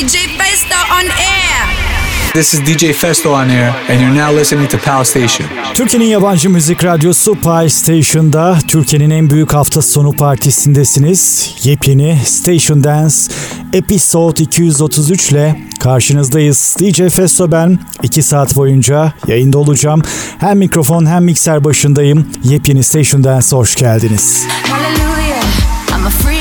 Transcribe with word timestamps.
DJ 0.00 0.16
Festo 0.38 0.76
on 0.98 1.04
air. 1.04 2.32
This 2.32 2.54
is 2.54 2.60
DJ 2.60 2.94
Festo 2.94 3.32
on 3.32 3.50
air 3.50 3.74
and 3.88 4.00
you're 4.00 4.14
now 4.14 4.38
listening 4.38 4.68
to 4.68 4.78
Pal 4.78 5.04
Station. 5.04 5.48
Türkiye'nin 5.74 6.06
yabancı 6.06 6.50
müzik 6.50 6.84
radyosu 6.84 7.40
Pal 7.40 7.68
Station'da 7.68 8.58
Türkiye'nin 8.68 9.10
en 9.10 9.30
büyük 9.30 9.54
hafta 9.54 9.82
sonu 9.82 10.12
partisindesiniz. 10.12 11.50
Yepyeni 11.64 12.18
Station 12.24 12.84
Dance 12.84 13.14
Episode 13.72 14.42
233 14.42 15.30
ile 15.30 15.60
karşınızdayız. 15.80 16.76
DJ 16.78 17.14
Festo 17.14 17.52
ben 17.52 17.78
2 18.02 18.22
saat 18.22 18.56
boyunca 18.56 19.12
yayında 19.26 19.58
olacağım. 19.58 20.02
Hem 20.38 20.58
mikrofon 20.58 21.06
hem 21.06 21.24
mikser 21.24 21.64
başındayım. 21.64 22.28
Yepyeni 22.44 22.84
Station 22.84 23.24
Dance'a 23.24 23.58
hoş 23.58 23.74
geldiniz. 23.74 24.46
Hallelujah, 24.68 25.44
I'm 25.98 26.06
a 26.06 26.10
free 26.10 26.39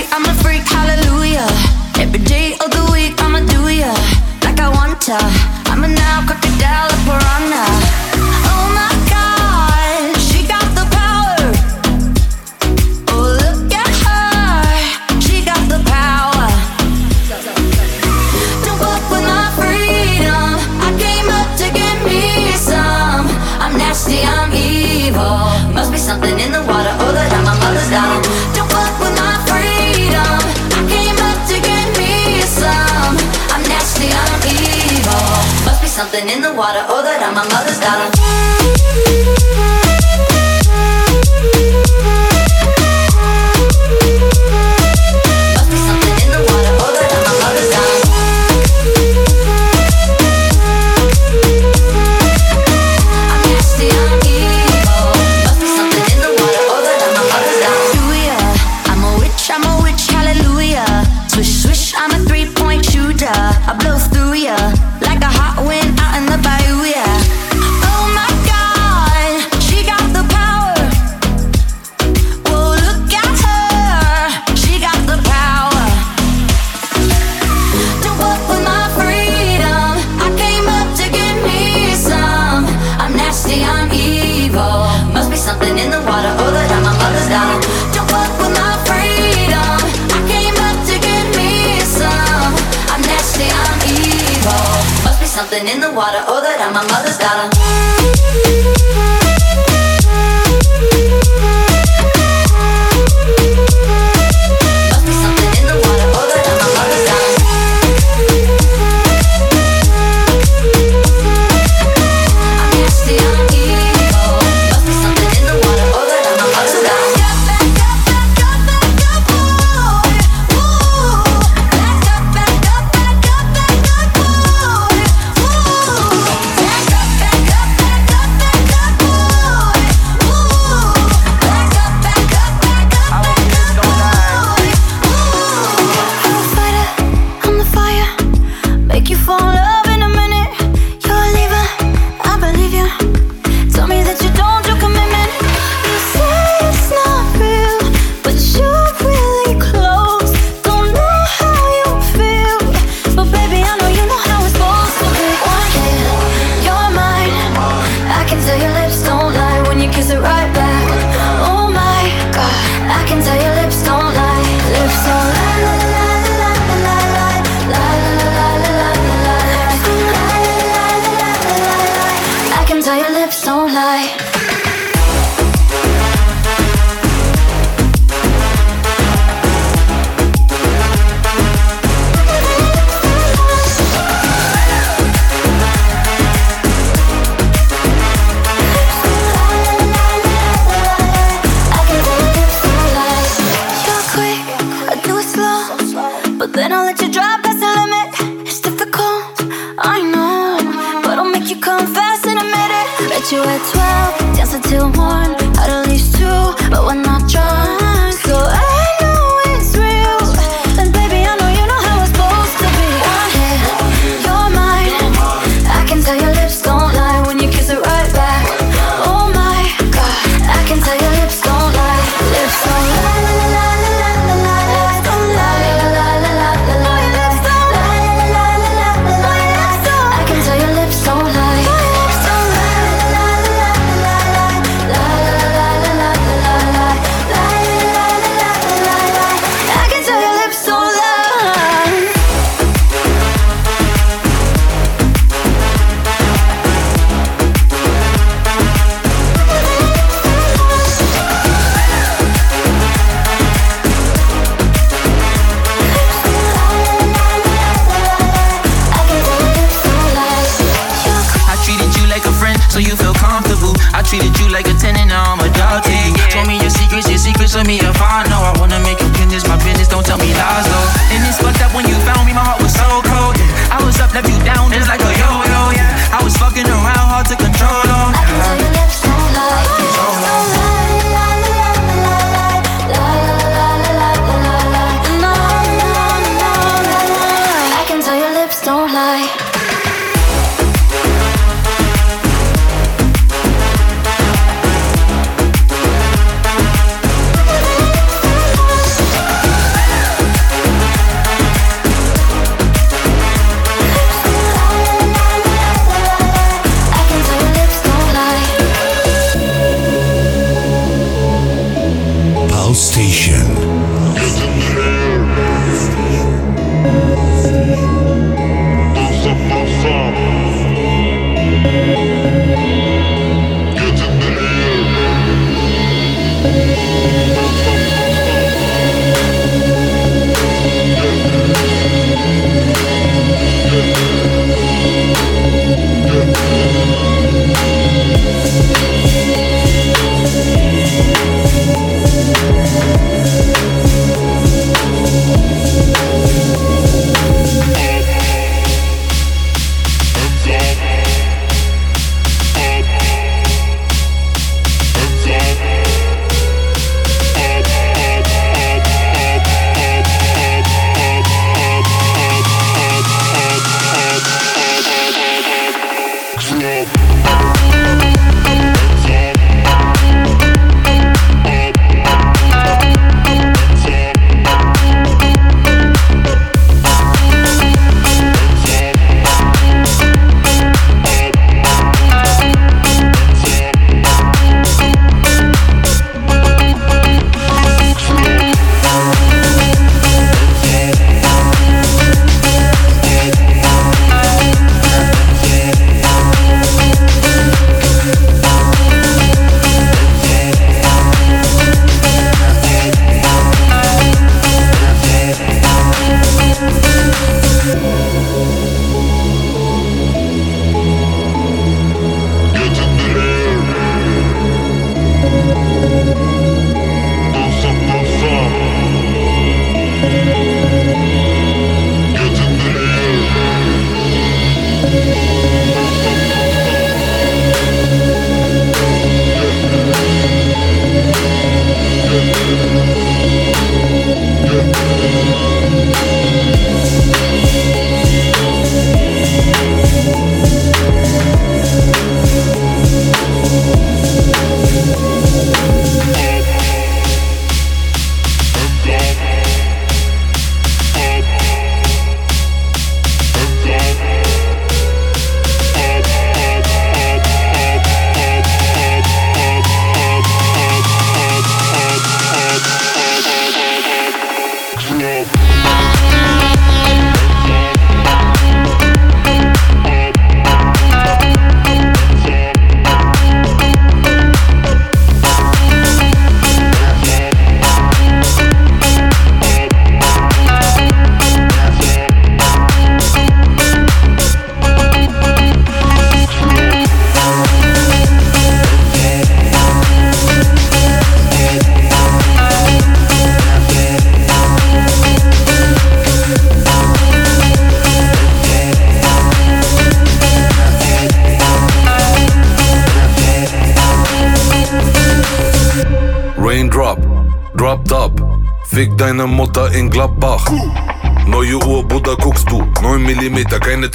something 36.19 36.35
in 36.35 36.41
the 36.41 36.53
water. 36.53 36.83
Oh, 36.89 37.01
that 37.01 37.21
I'm 37.23 37.33
my 37.33 37.47
mother's 37.47 37.79
daughter. 37.79 38.68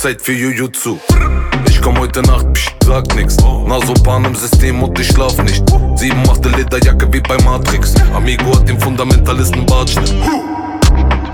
Zeit 0.05 0.21
für 0.21 0.35
Jujutsu. 0.35 0.99
Ich 1.67 1.81
komm 1.81 1.99
heute 1.99 2.21
Nacht, 2.21 2.53
psch, 2.53 2.71
sag 2.85 3.15
nix. 3.15 3.39
Nasopan 3.39 4.27
im 4.27 4.35
System 4.35 4.83
und 4.83 4.99
ich 5.01 5.07
schlaf 5.07 5.43
nicht. 5.43 5.65
Sieben 5.97 6.21
macht 6.27 6.45
eine 6.47 6.59
Lederjacke 6.59 7.11
wie 7.11 7.21
bei 7.21 7.39
Matrix. 7.43 7.95
Amigo 8.15 8.55
hat 8.55 8.69
den 8.69 8.79
Fundamentalisten 8.79 9.65
Bartschnitt. 9.65 10.13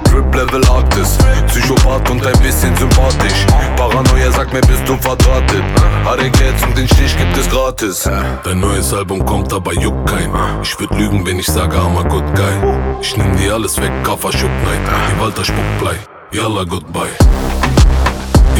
Trip 0.05 0.35
Level 0.37 0.65
Arktis 0.69 1.19
Psychopath 1.49 2.11
und 2.11 2.25
ein 2.25 2.39
bisschen 2.43 2.77
sympathisch 2.77 3.45
Paranoia 3.77 4.31
sagt 4.31 4.53
mir 4.53 4.61
bist 4.61 4.83
du 4.87 4.97
verdrahtet 4.97 5.63
Harry 6.05 6.31
Gates 6.31 6.63
und 6.65 6.77
den 6.77 6.87
Stich 6.89 7.17
gibt 7.17 7.37
es 7.37 7.49
gratis 7.49 8.09
Dein 8.45 8.59
neues 8.59 8.93
Album 8.93 9.25
kommt 9.25 9.53
aber 9.53 9.73
juckt 9.75 10.11
kein 10.11 10.31
Ich 10.63 10.79
würd 10.81 10.91
lügen 10.97 11.25
wenn 11.25 11.39
ich 11.39 11.47
sage 11.47 11.77
I'm 11.77 11.97
a 11.97 12.03
good 12.03 12.25
guy 12.35 13.01
Ich 13.01 13.17
nimm 13.17 13.37
dir 13.37 13.55
alles 13.55 13.81
weg, 13.81 13.93
Kaffer 14.03 14.33
schupp 14.33 14.51
nein 14.65 14.81
Wie 15.15 15.21
Walter 15.21 15.45
Spuckblei 15.45 15.97
Yalla 16.33 16.65
goodbye 16.65 17.11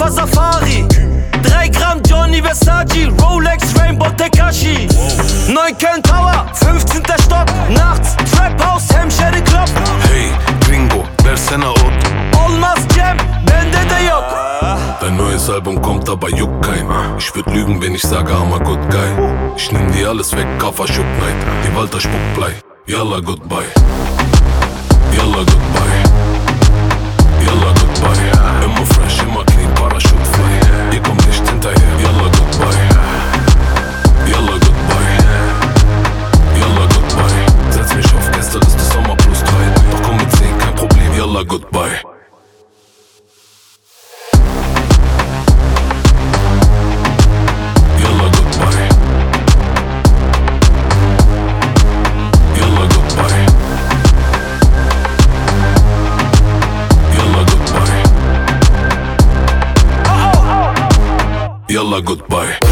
fahr 0.00 0.10
Safari. 0.10 0.86
3 1.42 1.68
Gramm 1.68 2.00
Johnny 2.08 2.42
Versace, 2.42 3.08
Rolex, 3.20 3.74
Rainbow 3.78 4.08
Tekashi. 4.16 4.88
9 5.48 5.78
Köln 5.78 6.02
Tower, 6.02 6.46
15. 6.54 7.02
Stopp 7.24 7.50
nachts, 7.68 8.16
Trap 8.32 8.60
House, 8.64 8.94
hemşeri 8.94 9.44
Club. 9.44 9.68
Hey, 10.10 10.30
Gringo, 10.66 11.04
Wer 11.22 11.34
ist 11.34 11.50
denn 11.50 11.60
versene 11.60 11.68
ot. 11.68 12.00
Olmaz 12.44 12.78
Cem, 12.94 13.16
bende 13.46 13.90
de 13.90 14.04
yok. 14.10 14.24
Dein 15.00 15.16
neues 15.16 15.50
Album 15.50 15.82
kommt, 15.82 16.08
aber 16.08 16.30
juckt 16.30 16.66
kein 16.66 16.86
Ich 17.18 17.34
würd 17.34 17.46
lügen, 17.46 17.82
wenn 17.82 17.94
ich 17.94 18.02
sage, 18.02 18.32
I'm 18.32 18.54
a 18.54 18.58
good 18.58 18.90
guy. 18.90 19.10
Ich 19.56 19.72
nimm 19.72 19.92
dir 19.92 20.08
alles 20.08 20.32
weg, 20.32 20.46
Kaffer, 20.58 20.86
Schuck, 20.86 21.10
Night. 21.20 21.36
Die 21.64 21.76
Walter 21.76 22.00
spuckt 22.00 22.34
Blei, 22.34 22.52
yalla, 22.86 23.20
goodbye. 23.20 23.79
goodbye. 62.02 62.69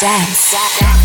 dance. 0.00 0.50
dance. 0.50 0.99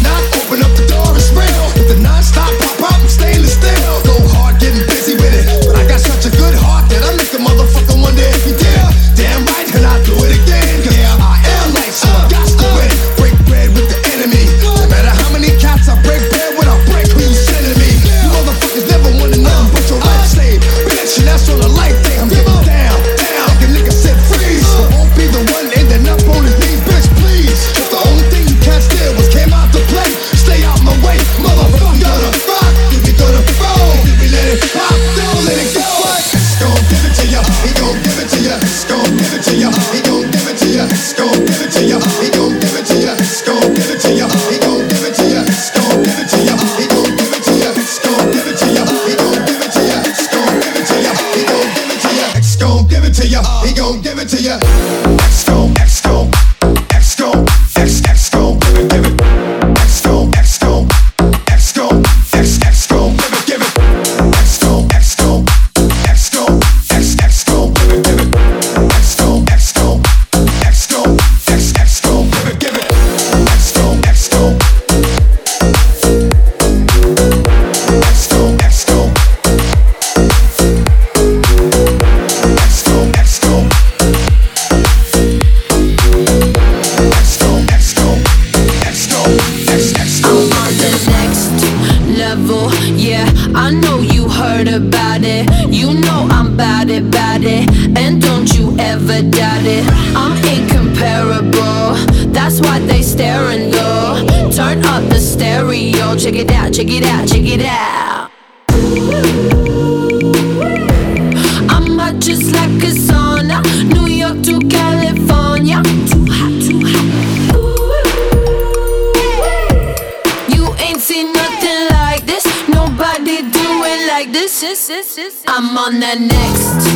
I'm 124.67 125.77
on 125.77 125.99
the 125.99 126.15
next 126.17 126.89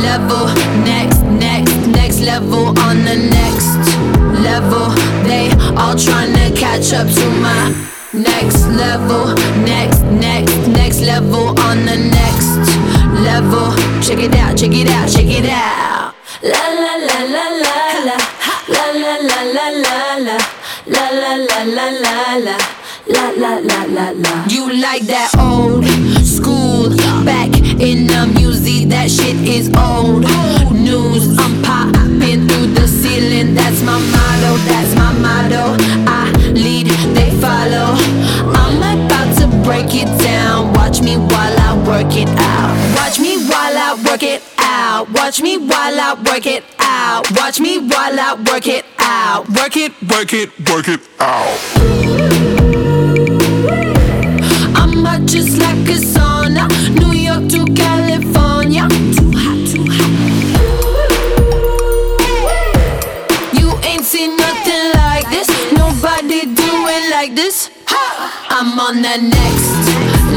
level, 0.00 0.46
next, 0.86 1.22
next, 1.22 1.74
next 1.88 2.20
level. 2.20 2.68
On 2.86 3.02
the 3.02 3.16
next 3.16 3.74
level, 4.46 4.94
they 5.26 5.50
all 5.74 5.96
trying 5.98 6.32
to 6.34 6.54
catch 6.56 6.92
up 6.92 7.08
to 7.08 7.26
my 7.42 7.74
next 8.14 8.68
level, 8.68 9.34
next, 9.66 10.02
next, 10.02 10.68
next 10.68 11.00
level. 11.00 11.48
On 11.66 11.84
the 11.84 11.96
next 11.98 12.62
level, 13.26 13.74
check 14.00 14.22
it 14.22 14.32
out, 14.36 14.56
check 14.56 14.70
it 14.70 14.88
out, 14.88 15.10
check 15.10 15.26
it 15.26 15.50
out. 15.50 16.14
La 16.44 16.62
la 16.78 16.94
la 17.08 17.18
la 17.26 17.46
la 17.64 17.76
la, 18.06 18.16
la 18.70 18.86
la 19.02 19.18
la 19.18 19.42
la 19.42 19.66
la 19.82 19.98
la, 20.26 20.38
la 20.86 21.10
la 21.10 21.34
la 21.34 21.64
la 21.64 21.90
la 21.90 22.36
la. 22.36 22.56
La 23.08 23.30
la 23.30 23.58
la 23.58 23.84
la 23.84 24.10
la. 24.10 24.46
You 24.48 24.72
like 24.80 25.02
that 25.06 25.30
old 25.38 25.84
school? 26.26 26.75
Back 26.86 27.50
in 27.80 28.06
the 28.06 28.30
music, 28.38 28.88
that 28.90 29.10
shit 29.10 29.34
is 29.42 29.66
old 29.74 30.22
news. 30.70 31.36
I'm 31.36 31.60
popping 31.62 32.46
through 32.46 32.68
the 32.78 32.86
ceiling. 32.86 33.54
That's 33.54 33.82
my 33.82 33.98
motto. 33.98 34.56
That's 34.70 34.94
my 34.94 35.12
motto. 35.18 35.74
I 36.06 36.30
lead, 36.52 36.86
they 37.16 37.30
follow. 37.42 37.98
I'm 38.54 38.78
about 38.78 39.36
to 39.38 39.48
break 39.66 39.94
it 39.94 40.06
down. 40.22 40.72
Watch 40.74 41.02
me 41.02 41.16
while 41.16 41.58
I 41.58 41.74
work 41.86 42.14
it 42.14 42.28
out. 42.38 42.76
Watch 42.94 43.18
me 43.18 43.36
while 43.48 43.76
I 43.76 44.00
work 44.06 44.22
it 44.22 44.42
out. 44.58 45.10
Watch 45.10 45.42
me 45.42 45.58
while 45.58 46.00
I 46.00 46.14
work 46.14 46.46
it 46.46 46.62
out. 46.78 47.28
Watch 47.32 47.58
me 47.58 47.78
while 47.78 48.20
I 48.20 48.34
work 48.48 48.68
it 48.68 48.84
out. 49.00 49.48
Work 49.48 49.76
it, 49.76 49.92
Work 50.08 50.32
it, 50.32 50.50
work 50.70 50.88
it 50.88 51.00
out. 51.18 51.58
I'm 54.76 55.26
just 55.26 55.58
like 55.58 55.88
a 55.88 55.96
New 56.56 57.12
York 57.12 57.48
to 57.50 57.64
California. 57.74 58.88
Too 58.88 59.30
hot, 59.36 59.60
too 59.68 59.84
hot. 59.84 60.12
You 63.52 63.68
ain't 63.84 64.04
seen 64.04 64.36
nothing 64.36 64.92
like 64.94 65.28
this. 65.28 65.48
Nobody 65.72 66.46
do 66.46 66.70
it 66.88 67.10
like 67.10 67.34
this. 67.34 67.70
I'm 68.48 68.80
on 68.80 69.02
the 69.02 69.18
next 69.20 69.70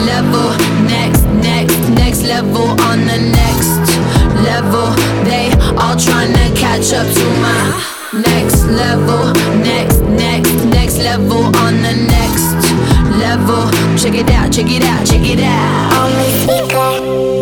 level, 0.05 0.51
next, 0.83 1.23
next, 1.39 1.79
next 1.89 2.23
level. 2.23 2.67
On 2.91 2.99
the 2.99 3.17
next 3.31 3.79
level, 4.43 4.91
they 5.23 5.53
all 5.79 5.95
trying 5.95 6.33
to 6.33 6.47
catch 6.59 6.91
up 6.91 7.07
to 7.07 7.25
my 7.39 7.63
next 8.27 8.65
level, 8.65 9.33
next, 9.63 10.01
next, 10.01 10.65
next 10.65 10.97
level. 10.97 11.45
On 11.63 11.81
the 11.81 11.95
next 12.11 12.68
level, 13.19 13.69
check 13.97 14.15
it 14.15 14.29
out, 14.31 14.51
check 14.51 14.69
it 14.69 14.83
out, 14.83 15.05
check 15.05 15.21
it 15.23 15.39
out. 15.39 15.93
Only 15.93 16.31
speaker 16.39 17.38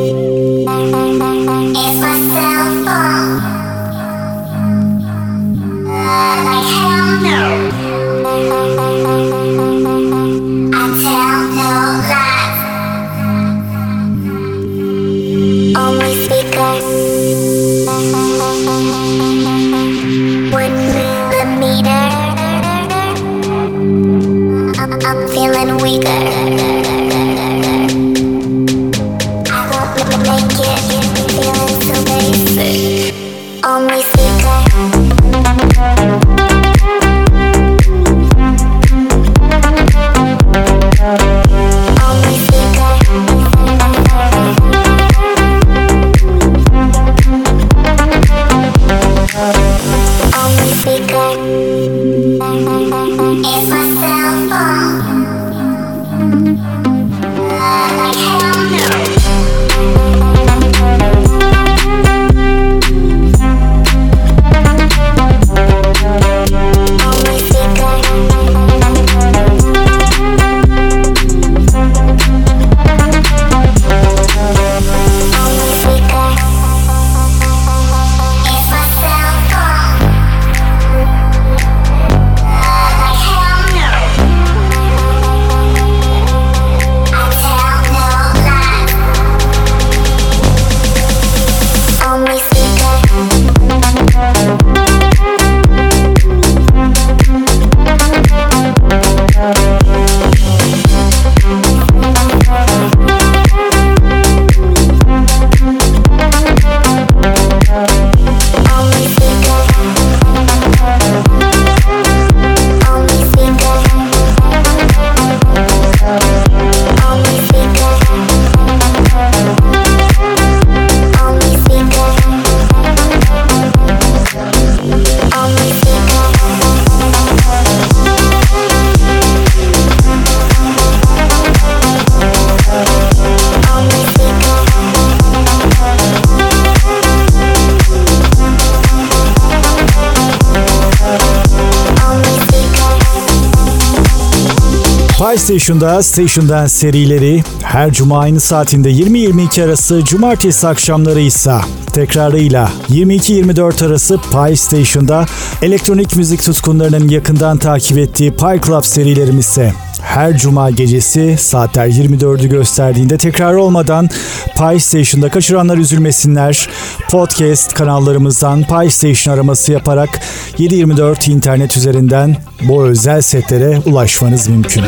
Pie 145.38 145.44
Station'da 145.44 146.04
Station 146.04 146.50
Dance 146.50 146.70
serileri 146.70 147.44
her 147.64 147.92
cuma 147.92 148.20
aynı 148.20 148.40
saatinde 148.40 148.92
20-22 148.92 149.64
arası, 149.64 150.04
cumartesi 150.04 150.68
akşamları 150.68 151.20
ise 151.20 151.56
tekrarıyla 151.94 152.72
22-24 152.90 153.86
arası 153.86 154.20
Pie 154.32 154.56
Station'da 154.56 155.26
elektronik 155.62 156.16
müzik 156.16 156.44
tutkunlarının 156.44 157.10
yakından 157.10 157.58
takip 157.58 157.98
ettiği 157.98 158.32
Pie 158.32 158.62
Club 158.66 158.84
serilerimiz 158.84 159.46
ise 159.46 159.74
her 160.08 160.38
cuma 160.38 160.70
gecesi 160.70 161.38
saatler 161.40 161.88
24'ü 161.88 162.48
gösterdiğinde 162.48 163.18
tekrar 163.18 163.54
olmadan 163.54 164.10
PlayStation'da 164.56 165.30
kaçıranlar 165.30 165.78
üzülmesinler. 165.78 166.70
Podcast 167.10 167.74
kanallarımızdan 167.74 168.64
PlayStation 168.64 169.34
araması 169.34 169.72
yaparak 169.72 170.20
724 170.58 171.28
internet 171.28 171.78
üzerinden 171.78 172.38
bu 172.62 172.84
özel 172.84 173.22
setlere 173.22 173.80
ulaşmanız 173.86 174.48
mümkün. 174.48 174.84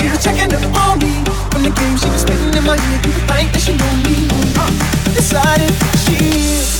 She 0.00 0.08
was 0.08 0.22
checking 0.22 0.52
up 0.54 0.62
on 0.64 0.98
me 0.98 1.12
When 1.52 1.62
the 1.62 1.70
game 1.70 1.96
she 1.98 2.06
was 2.06 2.22
spinning 2.22 2.54
in 2.54 2.64
my 2.64 2.76
head 2.76 3.06
You 3.06 3.12
think 3.26 3.52
that 3.52 3.60
she 3.60 3.76
know 3.76 3.92
me 4.08 4.99
decided 5.14 5.70
she 5.98 6.79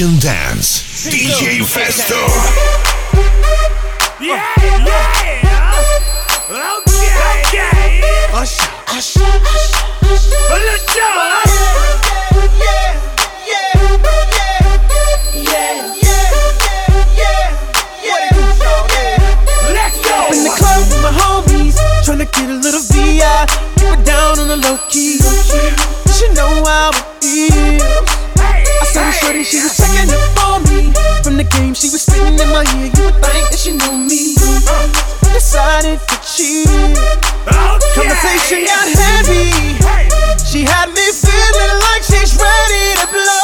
Dance. 0.00 1.04
DJ 1.10 1.60
Festo. 1.60 2.16
Yeah, 4.18 4.40
yeah. 4.56 4.80
Okay. 4.80 5.44
okay. 7.52 7.84
Yeah, 15.36 15.84
yeah, 16.00 16.24
yeah, 16.32 16.88
yeah, 17.12 17.44
yeah. 18.02 18.32
in 20.32 20.44
the 20.44 20.52
club 20.56 20.80
with 20.88 21.02
my 21.02 21.12
homies, 21.12 21.76
get 22.32 22.48
a 22.48 22.54
little 22.54 22.80
VI. 22.80 23.44
Down 24.04 24.38
on 24.38 24.48
the 24.48 24.56
low 24.56 24.78
key. 24.88 25.20
You 26.20 26.32
know 26.32 26.64
how 26.64 26.90
it 27.20 27.82
is 27.82 28.09
started, 29.30 29.46
she 29.46 29.62
was 29.62 29.76
checking 29.76 30.10
it 30.10 30.22
for 30.34 30.58
me. 30.66 30.92
From 31.22 31.36
the 31.36 31.44
game, 31.44 31.74
she 31.74 31.88
was 31.90 32.02
spitting 32.02 32.38
in 32.38 32.48
my 32.50 32.64
ear. 32.74 32.90
You 32.90 33.02
would 33.06 33.18
think 33.22 33.50
that 33.50 33.58
she 33.58 33.72
knew 33.72 33.96
me. 33.96 34.34
Uh, 34.66 35.32
decided 35.32 36.00
to 36.00 36.16
cheat. 36.26 36.66
Conversation 37.94 38.66
got 38.66 38.88
heavy. 38.90 39.78
She 40.44 40.64
had 40.64 40.90
me 40.90 41.06
feeling 41.14 41.74
like 41.86 42.02
she's 42.02 42.34
ready 42.34 42.98
to 43.00 43.06
blow. 43.06 43.39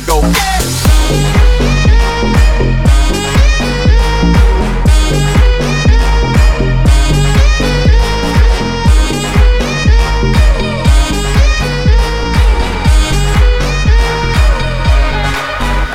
booty 0.00 0.06
go. 0.06 0.20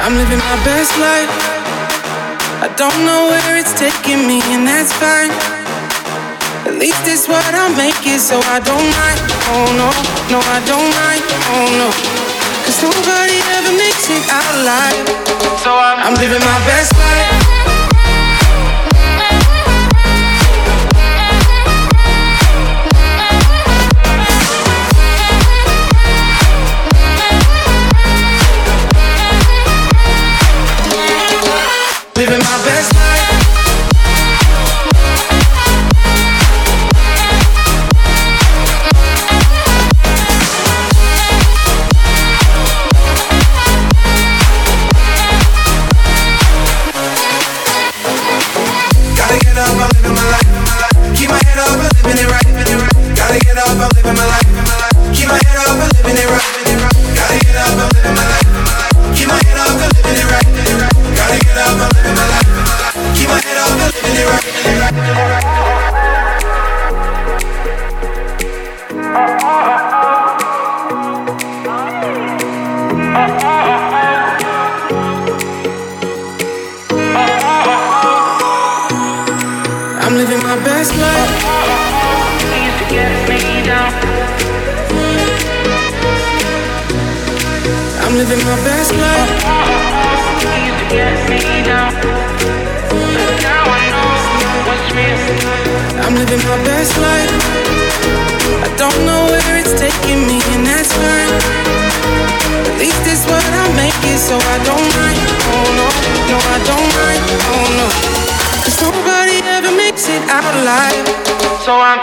I'm 0.04 0.18
living 0.18 0.40
my 0.40 0.58
best 0.66 0.98
life. 1.00 1.30
I 2.64 2.74
don't 2.78 3.06
know 3.06 3.30
where 3.30 3.58
it's 3.58 3.74
taking 3.74 4.28
me, 4.28 4.42
and 4.54 4.68
that's 4.68 4.94
fine. 4.94 5.32
At 6.68 6.80
least 6.80 7.08
it's 7.08 7.28
what 7.28 7.54
I'm 7.54 7.76
making, 7.76 8.20
so 8.20 8.40
I 8.40 8.60
don't 8.60 8.90
mind. 8.98 9.20
Oh 9.54 9.68
no, 9.78 9.90
no, 10.32 10.40
I 10.40 10.60
don't 10.66 10.90
mind. 10.96 11.24
Oh 11.54 12.22
no. 12.26 12.31
Cause 12.66 12.84
nobody 12.84 13.38
ever 13.58 13.74
makes 13.78 14.10
it 14.10 14.24
out 14.30 14.56
alive. 14.62 15.08
So 15.64 15.72
I'm, 15.74 16.00
I'm 16.00 16.16
living 16.16 16.40
my 16.40 16.60
best 16.66 16.94
life. 16.98 17.61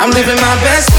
I'm 0.09 0.14
living 0.14 0.37
my 0.37 0.55
best 0.64 0.98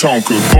Tonka. 0.00 0.59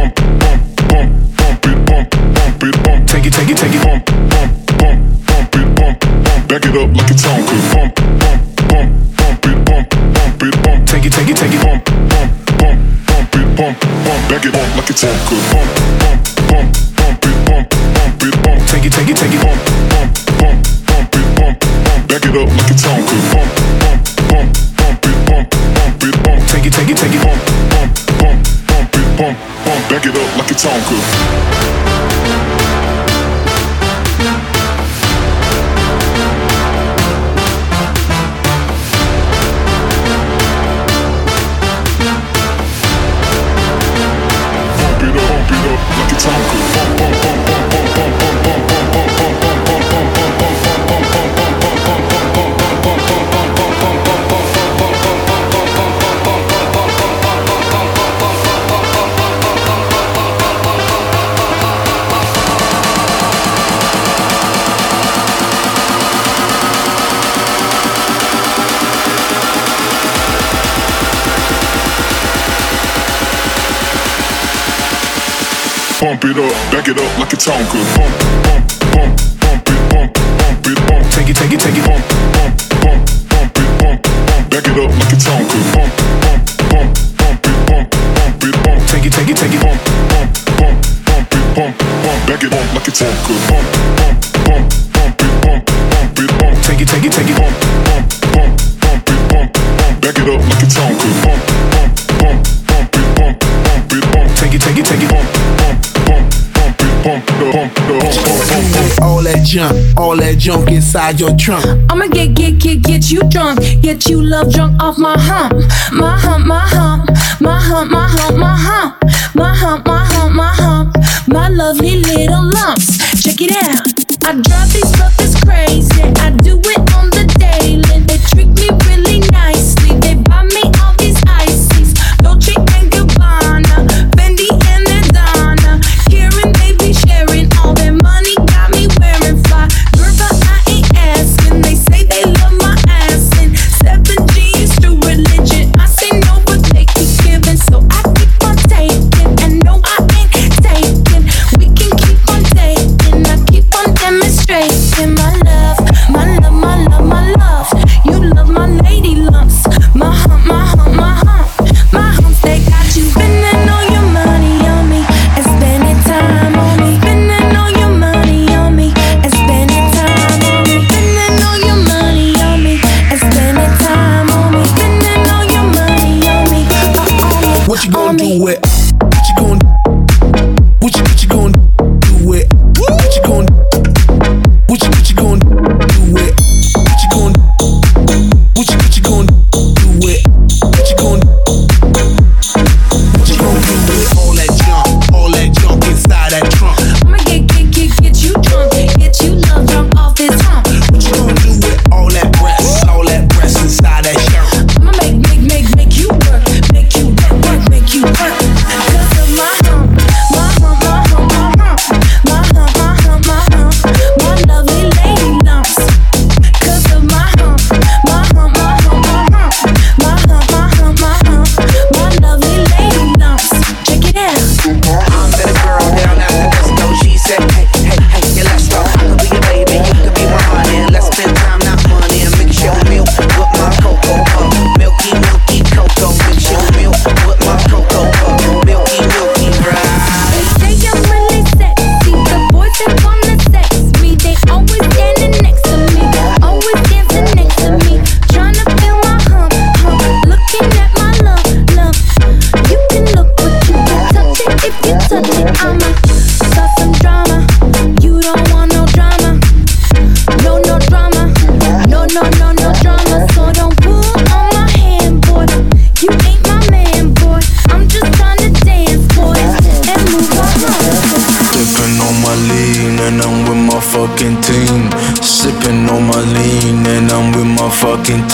back 100.12 100.22
it 100.22 100.28
up 100.28 100.40
like 100.40 100.62
a 100.62 100.66
chonka. 100.66 101.08
Bump, 101.22 101.42
bump, 101.58 101.90
bump, 102.18 102.42
bump 102.66 102.96
it, 102.96 103.16
bump, 103.16 103.40
bump 103.64 103.92
it, 103.92 104.04
bump. 104.12 104.36
Take 104.36 104.54
it, 104.54 104.60
take 104.60 104.78
it, 104.78 104.86
take 104.86 105.02
it. 105.02 105.10
Bump, 105.10 105.26
bump, 105.56 105.78
bump, 106.06 106.26
bump 106.54 106.80
it, 106.80 107.00
bump, 107.00 107.30
bump, 107.52 107.74
the 107.74 107.94
bump. 107.98 109.02
All 109.02 109.22
that 109.22 109.44
junk, 109.46 109.98
all 109.98 110.16
that 110.16 110.38
junk 110.38 110.70
inside 110.70 111.20
your 111.20 111.36
trunk. 111.36 111.64
I'ma 111.90 112.06
get, 112.06 112.34
get, 112.34 112.58
get, 112.58 112.82
get 112.82 113.10
you 113.10 113.22
drunk, 113.28 113.60
get 113.82 114.08
you 114.08 114.22
love 114.22 114.52
drunk 114.52 114.82
off 114.82 114.98
my 114.98 115.16
hump, 115.18 115.54
my 115.92 116.18
hump, 116.18 116.46
my 116.46 116.58
hump, 116.58 117.10
my 117.40 117.60
hump, 117.60 117.90
my 117.90 118.06
hump, 118.08 118.36
my 118.38 118.56
hump, 118.56 119.02
my 119.34 119.54
hump, 119.54 119.86
my 119.86 120.04
hump, 120.04 120.34
my 120.34 120.54
hump, 120.54 120.96
my 121.28 121.48
lovely 121.48 122.02
little 122.02 122.44
lumps. 122.44 122.98
Check 123.22 123.40
it 123.40 123.52
out. 123.52 123.86
I 124.26 124.40
drop 124.40 124.68
these. 124.68 125.19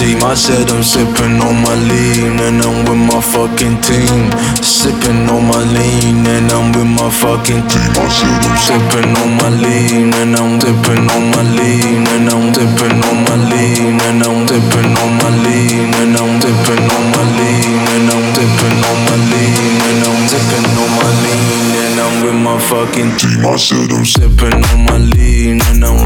team. 0.07 0.23
I 0.23 0.35
said 0.35 0.71
I'm 0.71 0.83
sipping 0.83 1.39
on 1.43 1.57
my 1.63 1.75
lean 1.75 2.39
and 2.39 2.63
I'm 2.63 2.85
with 2.87 3.03
my 3.11 3.21
fucking 3.21 3.81
team. 3.83 4.31
Sipping 4.63 5.27
on 5.29 5.43
my 5.51 5.63
lean 5.75 6.27
and 6.27 6.51
I'm 6.53 6.71
with 6.73 6.87
my 6.87 7.11
fucking 7.11 7.63
team. 7.67 7.91
I 7.99 8.07
said 8.15 8.43
I'm 8.47 8.57
sipping 8.67 9.11
on 9.19 9.31
my 9.41 9.51
lean 9.63 10.15
and 10.15 10.37
I'm 10.37 10.59
dipping 10.63 11.07
on 11.11 11.25
my 11.35 11.43
lean 11.59 12.07
and 12.15 12.29
I'm 12.31 12.53
dipping 12.55 12.99
on 13.09 13.17
my 13.27 13.37
lean 13.51 13.99
and 14.07 14.23
I'm 14.23 14.47
dipping 14.47 14.95
on 15.03 15.11
my 15.19 15.31
lean 15.43 15.91
and 15.99 16.15
I'm 16.17 16.33
dipping 16.39 16.87
on 16.95 17.05
my 17.11 17.25
lean 17.35 17.83
and 17.95 18.07
I'm 18.11 18.25
dipping 18.37 18.79
on 18.87 18.99
my 19.07 19.17
lean 19.31 19.75
and 19.91 20.01
I'm 20.07 20.21
dipping 20.31 20.69
on 20.83 20.91
my 20.99 21.11
lean 21.23 21.71
and 21.83 21.97
I'm 22.05 22.15
with 22.25 22.39
my 22.47 22.59
fucking 22.71 23.13
team. 23.19 23.41
I 23.47 23.57
said 23.57 23.91
I'm 23.91 24.05
sipping 24.05 24.61
on 24.71 24.79
my 24.87 24.99
lean 24.99 25.61
and 25.71 25.85
I'm 25.85 26.06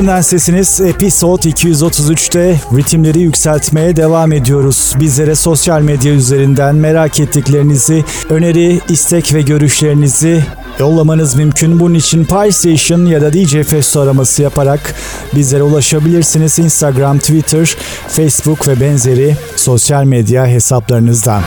Peşinden 0.00 0.20
sesiniz 0.20 0.80
Episode 0.80 1.48
233'te 1.48 2.60
ritimleri 2.76 3.20
yükseltmeye 3.20 3.96
devam 3.96 4.32
ediyoruz. 4.32 4.94
Bizlere 5.00 5.34
sosyal 5.34 5.80
medya 5.80 6.12
üzerinden 6.12 6.74
merak 6.74 7.20
ettiklerinizi, 7.20 8.04
öneri, 8.30 8.80
istek 8.88 9.34
ve 9.34 9.42
görüşlerinizi 9.42 10.44
yollamanız 10.78 11.34
mümkün. 11.34 11.80
Bunun 11.80 11.94
için 11.94 12.24
PlayStation 12.24 13.06
ya 13.06 13.20
da 13.20 13.32
DJ 13.32 13.62
Festo 13.62 14.00
araması 14.00 14.42
yaparak 14.42 14.94
bizlere 15.34 15.62
ulaşabilirsiniz. 15.62 16.58
Instagram, 16.58 17.18
Twitter, 17.18 17.76
Facebook 18.08 18.68
ve 18.68 18.80
benzeri 18.80 19.36
sosyal 19.56 20.04
medya 20.04 20.46
hesaplarınızdan. 20.46 21.42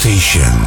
Station. 0.00 0.59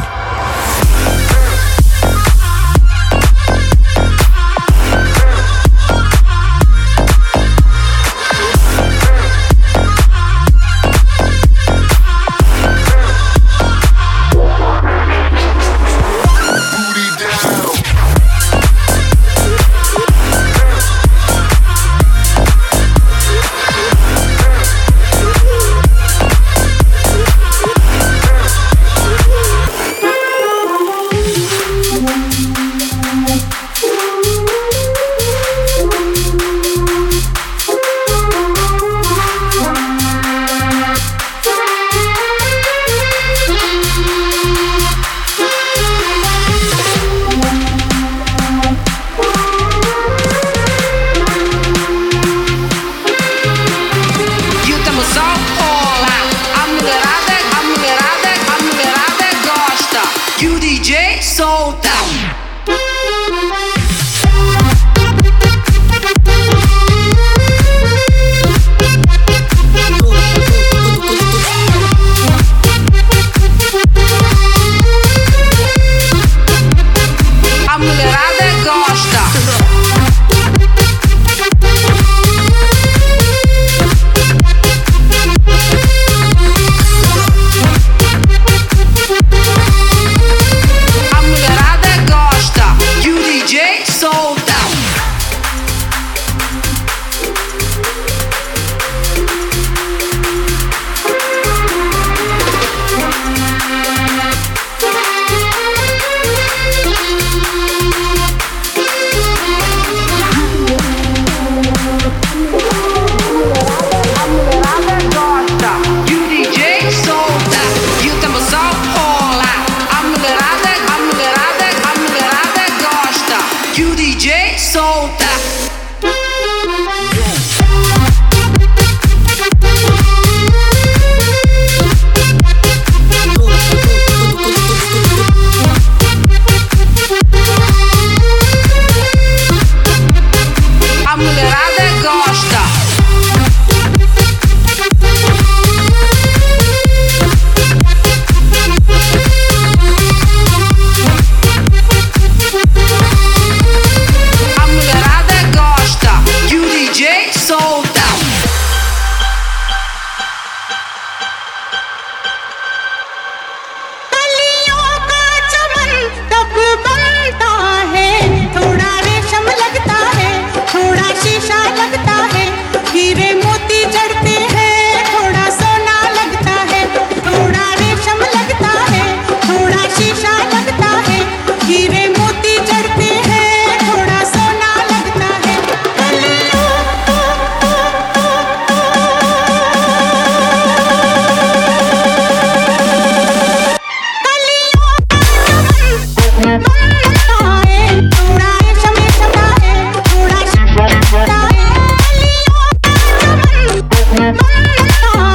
Oh, 204.65 205.32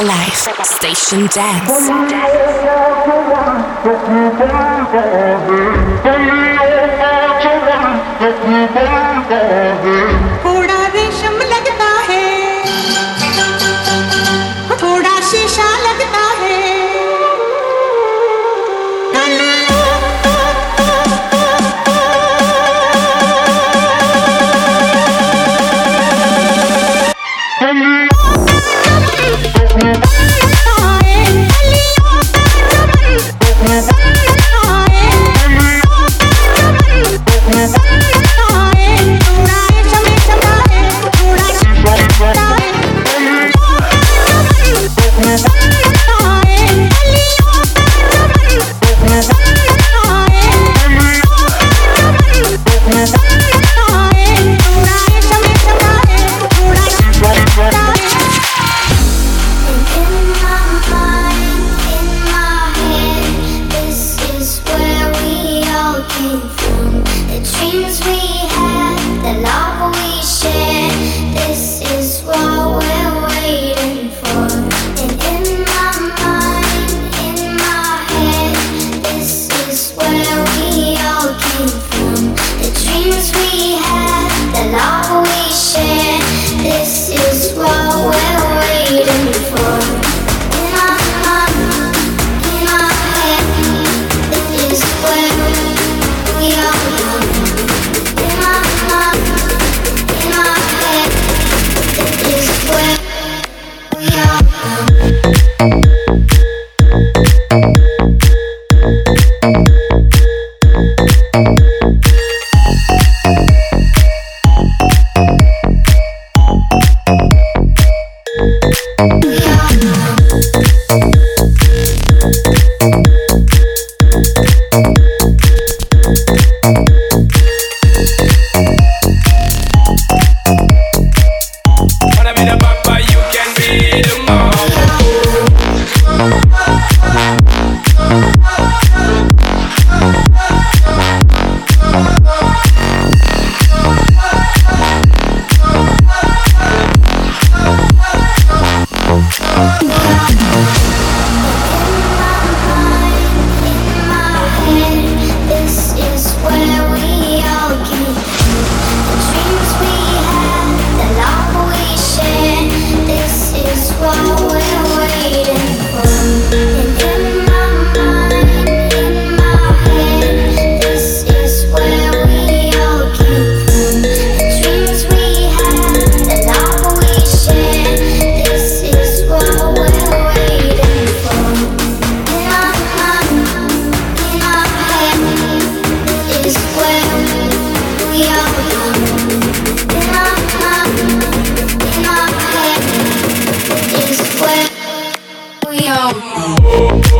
your 0.00 0.08
life. 0.08 0.48
Station 0.64 1.26
Dance. 1.26 1.90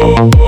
Diva, 0.01 0.40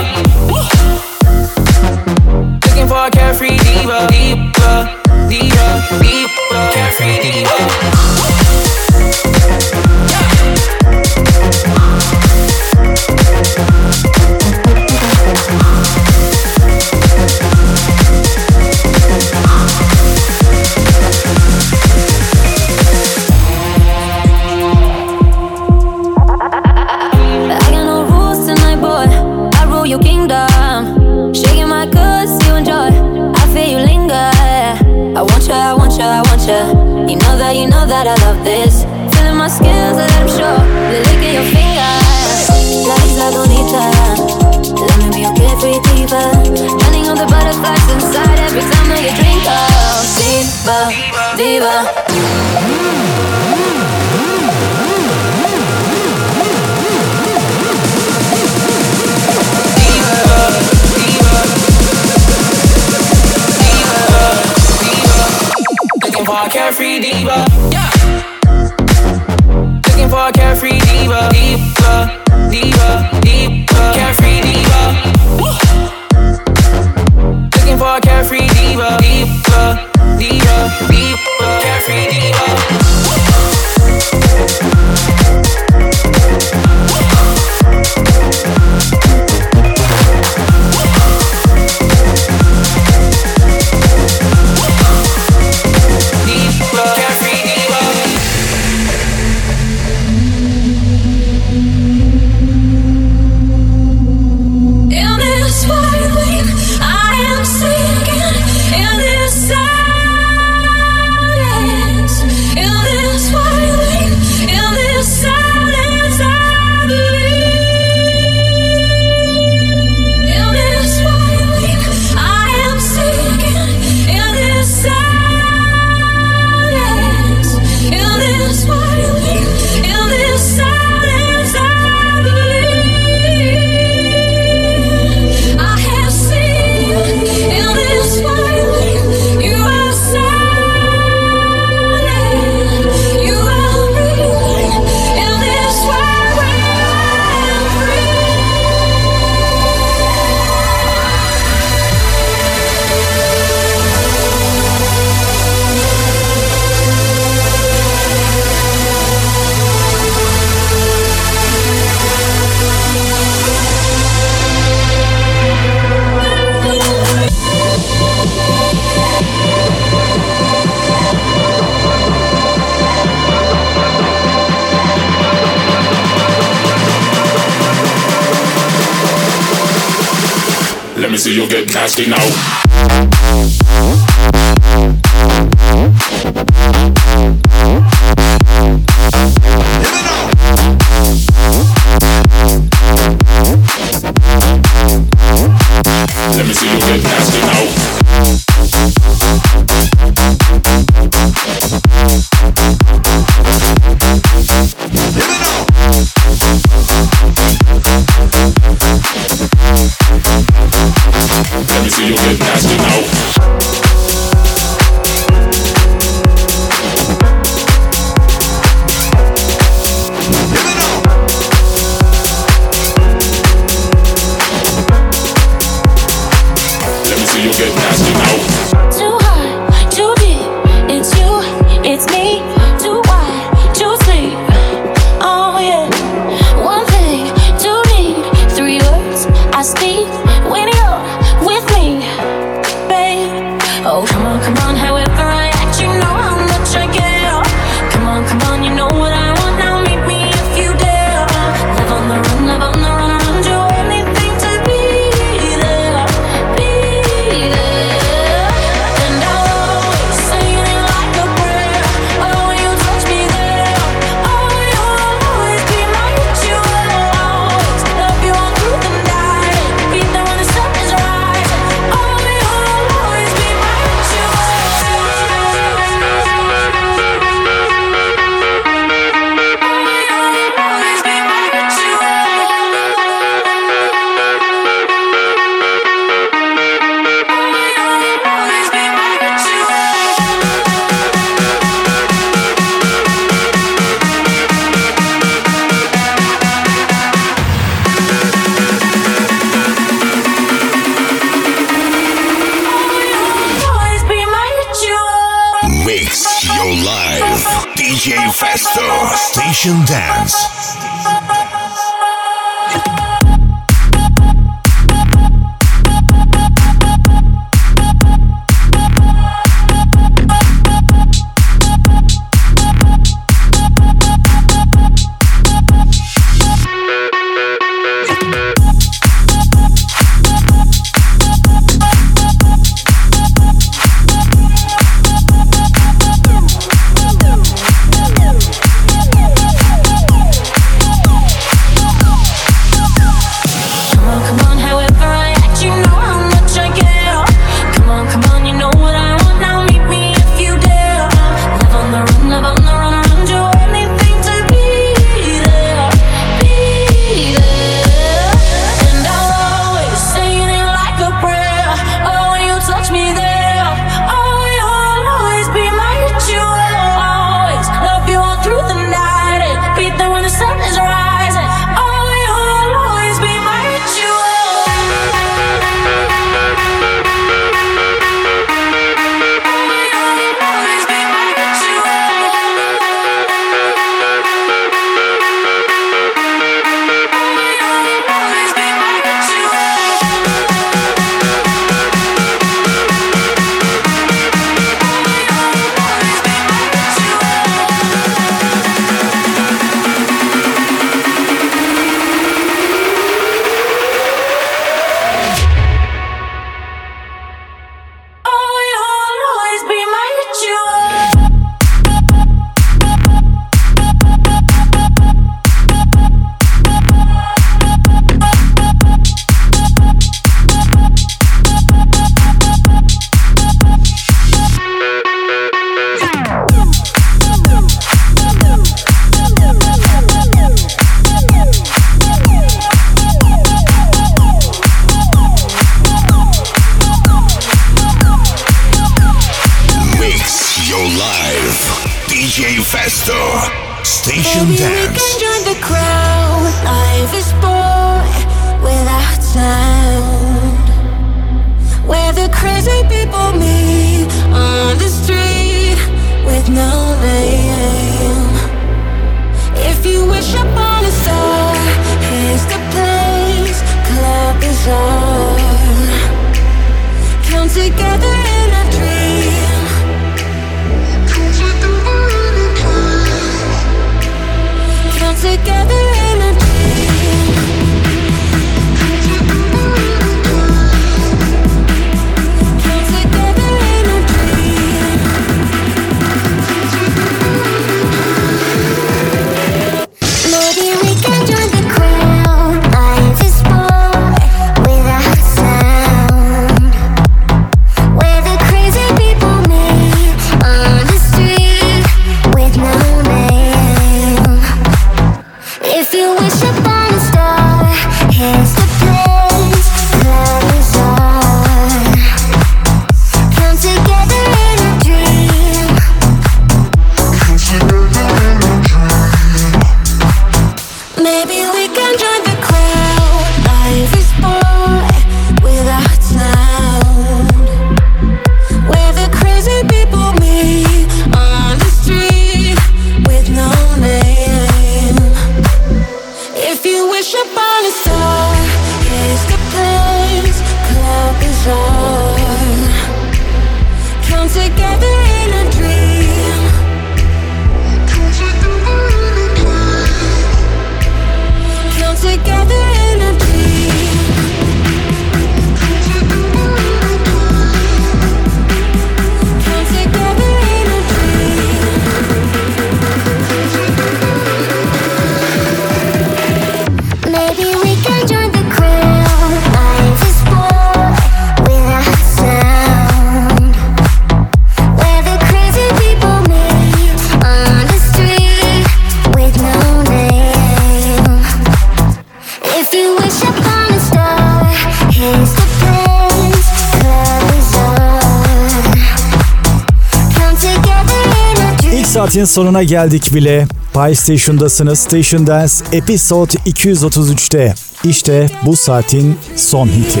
saatin 592.04 592.24
sonuna 592.24 592.62
geldik 592.62 593.14
bile. 593.14 593.46
Pay 593.72 593.94
Station'dasınız. 593.94 594.78
Station 594.78 595.26
Dance 595.26 595.54
Episode 595.72 596.32
233'te. 596.32 597.54
İşte 597.84 598.30
bu 598.46 598.56
saatin 598.56 599.18
son 599.36 599.68
hiti. 599.68 600.00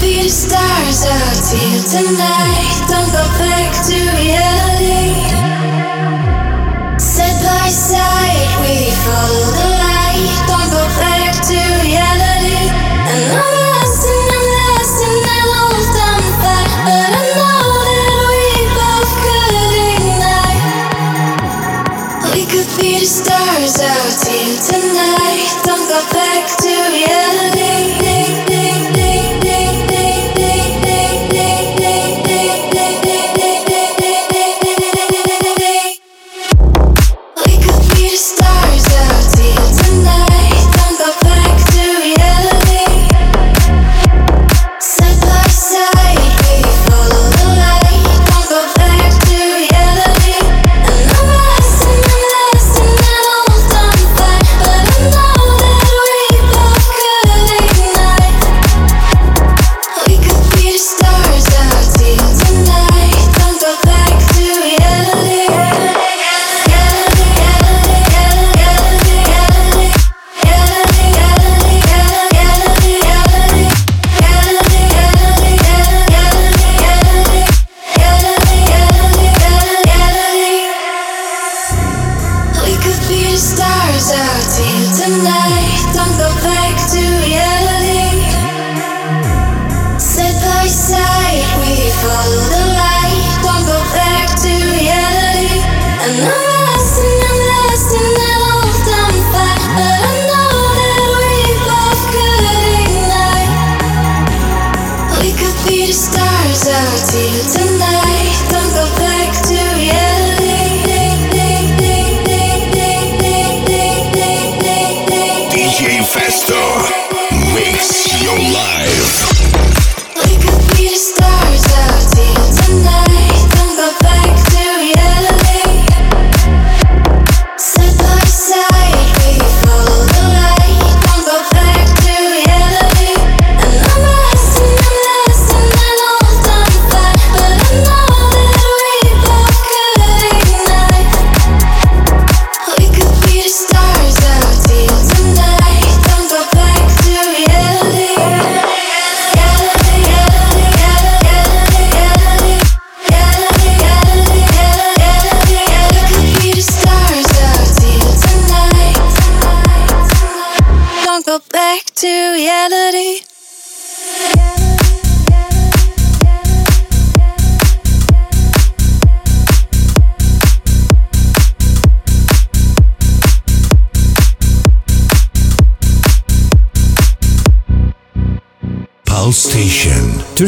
We 0.00 0.20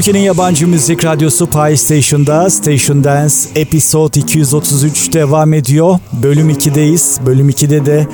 Türkiye'nin 0.03 0.27
yabancı 0.27 0.69
müzik 0.69 1.05
radyosu 1.05 1.47
Pie 1.47 1.77
Station'da 1.77 2.51
Station 2.51 3.05
Dance 3.05 3.35
Episode 3.55 4.21
233 4.21 5.13
devam 5.13 5.55
ediyor. 5.55 5.99
Bölüm 6.23 6.51
2'deyiz. 6.51 7.27
Bölüm 7.27 7.51
2'de 7.51 7.87
de 7.87 8.07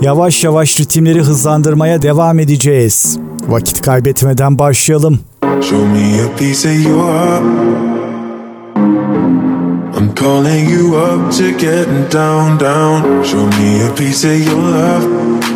yavaş 0.00 0.44
yavaş 0.44 0.80
ritimleri 0.80 1.20
hızlandırmaya 1.20 2.02
devam 2.02 2.38
edeceğiz. 2.38 3.18
Vakit 3.48 3.82
kaybetmeden 3.82 4.58
başlayalım. 4.58 5.20
Show 5.42 5.78
me 5.78 6.22
a 6.22 6.36
piece 6.36 6.68
of 6.68 6.86
your 6.86 7.04
heart. 7.04 7.42
I'm 10.00 10.14
calling 10.14 10.70
you 10.70 10.96
up 10.96 11.32
to 11.32 11.44
getting 11.44 12.12
down, 12.12 12.60
down. 12.60 13.24
Show 13.24 13.46
me 13.46 13.84
a 13.84 13.94
piece 13.94 14.28
of 14.28 14.46
your 14.46 14.62
love. 14.62 15.55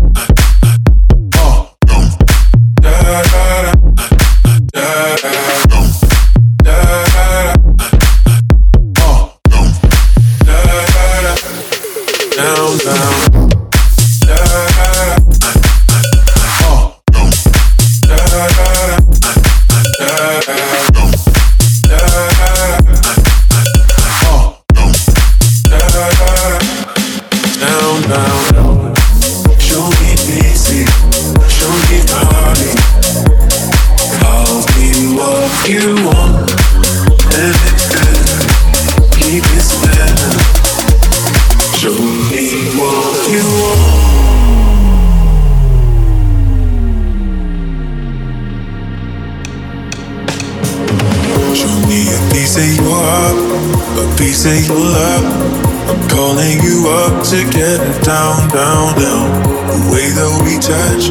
down, 58.53 58.95
down. 58.99 59.29
The 59.67 59.79
way 59.91 60.11
that 60.11 60.31
we 60.43 60.59
touch 60.59 61.07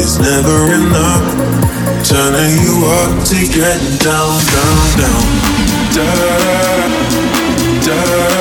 is 0.00 0.18
never 0.18 0.72
enough. 0.72 1.24
Turning 2.04 2.56
you 2.64 2.86
up 2.86 3.24
to 3.28 3.36
getting 3.44 3.98
down, 3.98 4.40
down, 4.56 4.86
down. 4.96 5.24
Da 5.92 6.08
da 7.84 8.08
da 8.32 8.37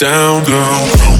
down, 0.00 0.42
down. 0.44 1.19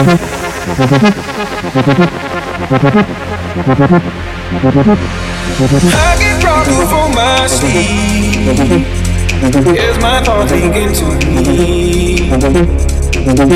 I 0.00 0.06
get 6.18 6.40
drunk 6.40 6.64
before 6.68 7.10
my 7.12 7.46
sleep. 7.46 8.56
Here's 9.76 9.98
my 10.00 10.22
thoughts 10.22 10.52
begin 10.52 10.94
to 10.94 11.04
me. 11.26 12.30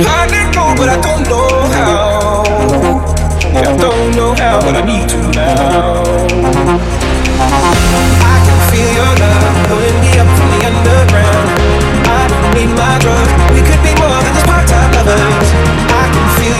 I 0.04 0.26
let 0.28 0.54
go, 0.54 0.74
but 0.76 0.88
I 0.90 1.00
don't 1.00 1.24
know 1.30 1.48
how. 1.72 2.44
I 3.54 3.62
don't 3.78 4.14
know 4.14 4.34
how, 4.34 4.60
but 4.60 4.76
I 4.76 4.82
need 4.84 5.08
to 5.08 5.16
now. 5.32 6.02
I 8.20 8.36
can 8.44 8.58
feel 8.70 8.90
your 8.92 9.14
love 9.16 9.66
pulling 9.68 9.98
me 10.02 10.18
up 10.20 10.28
from 10.36 10.48
the 10.52 10.60
underground. 10.66 11.48
I 12.04 12.28
need 12.52 12.70
my 12.76 12.98
drugs. 13.00 13.32
We 13.54 13.60
could 13.62 13.80
be 13.82 13.94
more 13.98 14.20
than 14.20 14.34
just 14.34 14.44
part-time 14.44 14.92
lovers. 14.92 15.73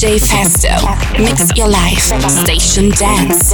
DJ 0.00 0.18
Festo, 0.18 0.72
mix 1.18 1.54
your 1.58 1.68
life, 1.68 2.00
station 2.30 2.88
dance. 2.88 3.52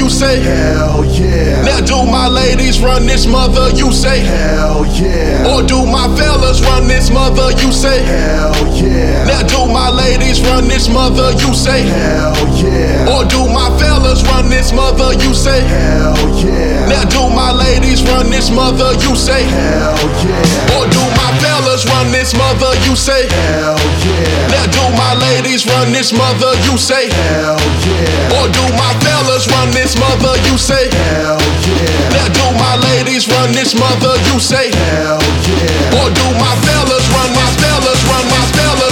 You 0.00 0.08
say? 0.08 0.40
Hell 0.40 1.04
yeah. 1.04 1.60
Now 1.60 1.80
do 1.84 2.08
my 2.10 2.26
ladies 2.26 2.80
run 2.80 3.06
this 3.06 3.26
mother, 3.26 3.68
you 3.76 3.92
say? 3.92 4.20
Hell 4.24 4.86
yeah. 4.96 5.44
Or 5.52 5.60
do 5.62 5.84
my 5.84 6.08
fellas 6.16 6.62
run 6.62 6.88
this 6.88 7.10
mother, 7.10 7.52
you 7.60 7.70
say? 7.70 8.00
Hell 8.02 8.56
yeah. 8.72 9.28
Now 9.28 9.42
do 9.44 9.68
my 9.70 9.90
ladies 9.90 10.40
run 10.40 10.68
this 10.68 10.88
mother, 10.88 11.32
you 11.44 11.52
say? 11.52 11.84
Hell 11.84 12.32
yeah. 12.56 13.12
Or 13.12 13.28
do 13.28 13.44
my 13.52 13.68
fellas 13.76 14.24
run 14.24 14.48
this 14.48 14.72
mother, 14.72 15.12
you 15.20 15.34
say? 15.34 15.60
Hell 15.68 16.16
yeah. 16.40 16.88
Now 16.88 17.04
do 17.04 17.28
my 17.36 17.52
ladies 17.52 18.02
run 18.08 18.30
this 18.30 18.48
mother, 18.50 18.96
you 19.04 19.12
say? 19.14 19.44
Hell 19.44 20.00
yeah. 20.24 20.80
Or 20.80 20.88
do 20.88 21.02
my 21.20 21.30
fellas 21.44 21.59
run 21.86 22.10
this 22.12 22.34
mother, 22.34 22.70
you 22.86 22.96
say? 22.96 23.28
Hell 23.28 23.78
yeah. 24.04 24.52
Now 24.52 24.66
do 24.68 24.84
my 24.96 25.14
ladies 25.20 25.66
run 25.66 25.92
this 25.92 26.12
mother, 26.12 26.52
you 26.66 26.76
say? 26.76 27.08
Hell 27.10 27.58
yeah. 27.86 28.36
Or 28.36 28.46
do 28.48 28.64
my 28.76 28.92
fellas 29.04 29.48
run 29.48 29.70
this 29.70 29.96
mother, 29.98 30.34
you 30.48 30.58
say? 30.58 30.90
Hell 30.90 31.40
yeah. 31.64 32.16
Now 32.16 32.28
do 32.32 32.46
my 32.58 32.76
ladies 32.90 33.28
run 33.28 33.52
this 33.52 33.74
mother, 33.74 34.12
you 34.32 34.40
say? 34.40 34.70
Hell 34.72 35.20
yeah. 35.48 35.98
Or 36.02 36.08
do 36.10 36.26
my 36.36 36.54
fellas 36.66 37.06
run 37.14 37.30
my 37.34 37.48
fellas 37.60 38.00
run 38.08 38.24
my 38.28 38.42
fellas 38.56 38.89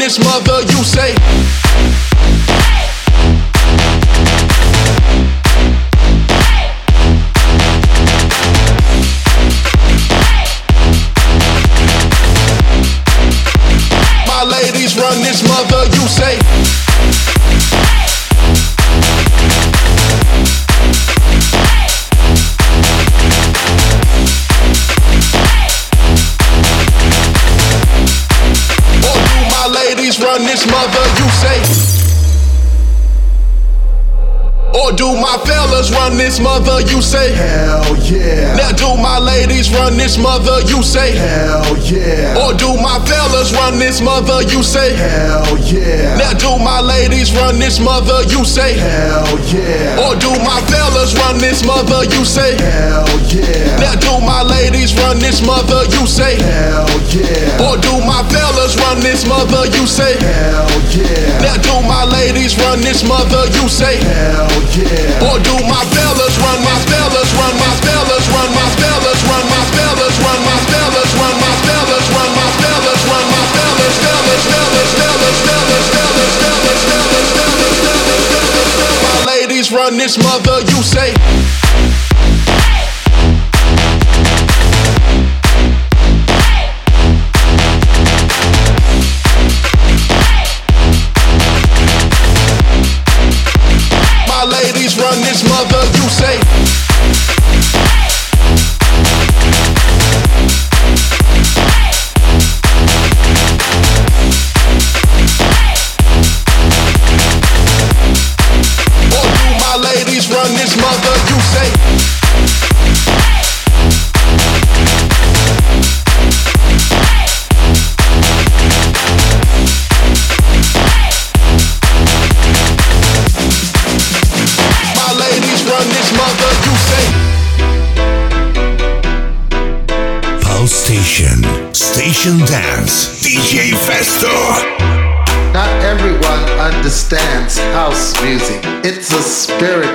this 0.00 0.18
mother, 0.18 0.62
you 0.62 0.82
say? 0.82 1.69
This 30.60 30.70
mother, 30.70 30.99
do 35.00 35.16
my 35.16 35.40
fellas 35.48 35.90
run 35.90 36.18
this 36.18 36.38
mother? 36.38 36.84
You 36.92 37.00
say 37.00 37.32
hell 37.32 37.96
yeah. 38.04 38.52
Now 38.52 38.68
do 38.76 39.00
my 39.00 39.16
ladies 39.18 39.72
run 39.72 39.96
this 39.96 40.18
mother? 40.18 40.60
You 40.68 40.82
say 40.84 41.16
hell 41.16 41.64
yeah. 41.88 42.36
Or 42.36 42.52
do 42.52 42.68
my 42.76 43.00
fellas 43.08 43.48
run 43.56 43.78
this 43.78 44.02
mother? 44.04 44.44
You 44.52 44.62
say 44.62 44.92
hell 44.92 45.56
yeah. 45.64 46.20
Now 46.20 46.36
do 46.36 46.52
my 46.60 46.84
ladies 46.84 47.32
run 47.32 47.58
this 47.58 47.80
mother? 47.80 48.28
You 48.28 48.44
say 48.44 48.76
hell 48.76 49.24
yeah. 49.48 50.04
Or 50.04 50.12
do 50.20 50.28
my 50.44 50.60
fellas 50.68 51.16
run 51.16 51.38
this 51.40 51.64
mother? 51.64 52.04
You 52.12 52.20
say 52.28 52.60
hell 52.60 53.08
yeah. 53.32 53.80
Now 53.80 53.96
do 53.96 54.20
my 54.20 54.42
ladies 54.44 54.92
run 55.00 55.16
this 55.18 55.40
mother? 55.40 55.80
You 55.96 56.04
say 56.04 56.36
hell 56.36 56.84
yeah. 57.08 57.64
Or 57.64 57.80
do 57.80 57.96
my 58.04 58.20
fellas 58.28 58.76
run 58.76 59.00
this 59.00 59.24
mother? 59.24 59.64
You 59.64 59.86
say 59.88 60.12
hell 60.20 60.68
yeah. 60.92 61.40
Now 61.40 61.56
do 61.56 61.88
my 61.88 62.04
ladies 62.04 62.52
run 62.60 62.84
this 62.84 63.00
mother? 63.00 63.48
You 63.56 63.64
say 63.64 63.96
hell 63.96 64.52
yeah. 64.76 64.89
Or 64.90 65.38
do 65.38 65.54
my 65.70 65.86
fellas 65.94 66.34
run 66.42 66.58
my 66.66 66.74
fellas 66.90 67.30
run 67.38 67.54
my 67.62 67.70
fellas 67.78 68.26
run 68.34 68.50
my 68.50 68.66
fellas 68.74 69.14
run 69.22 69.38
my 69.46 69.62
fellas 69.70 70.18
run 70.18 70.42
my 70.42 70.58
fellas 70.66 71.06
run 71.14 71.30
my 71.38 71.54
fellas 71.62 72.06
run 72.10 72.30
my 72.34 72.50
fellas 72.58 73.02
run 73.06 73.22
my 73.30 73.44
fellas 73.54 73.94
fellas 74.02 74.42
fellas 74.50 74.50
fellas 74.50 74.90
fellas 74.98 75.38
fellas 75.46 75.86
fellas 75.94 76.34
fellas 76.42 76.82
fellas 76.90 77.30
fellas 77.38 77.70
fellas 77.86 78.50
My 79.14 79.38
ladies 79.46 79.70
run 79.70 79.96
this 79.96 80.18
mother, 80.18 80.58
you 80.74 80.82
say 80.82 81.14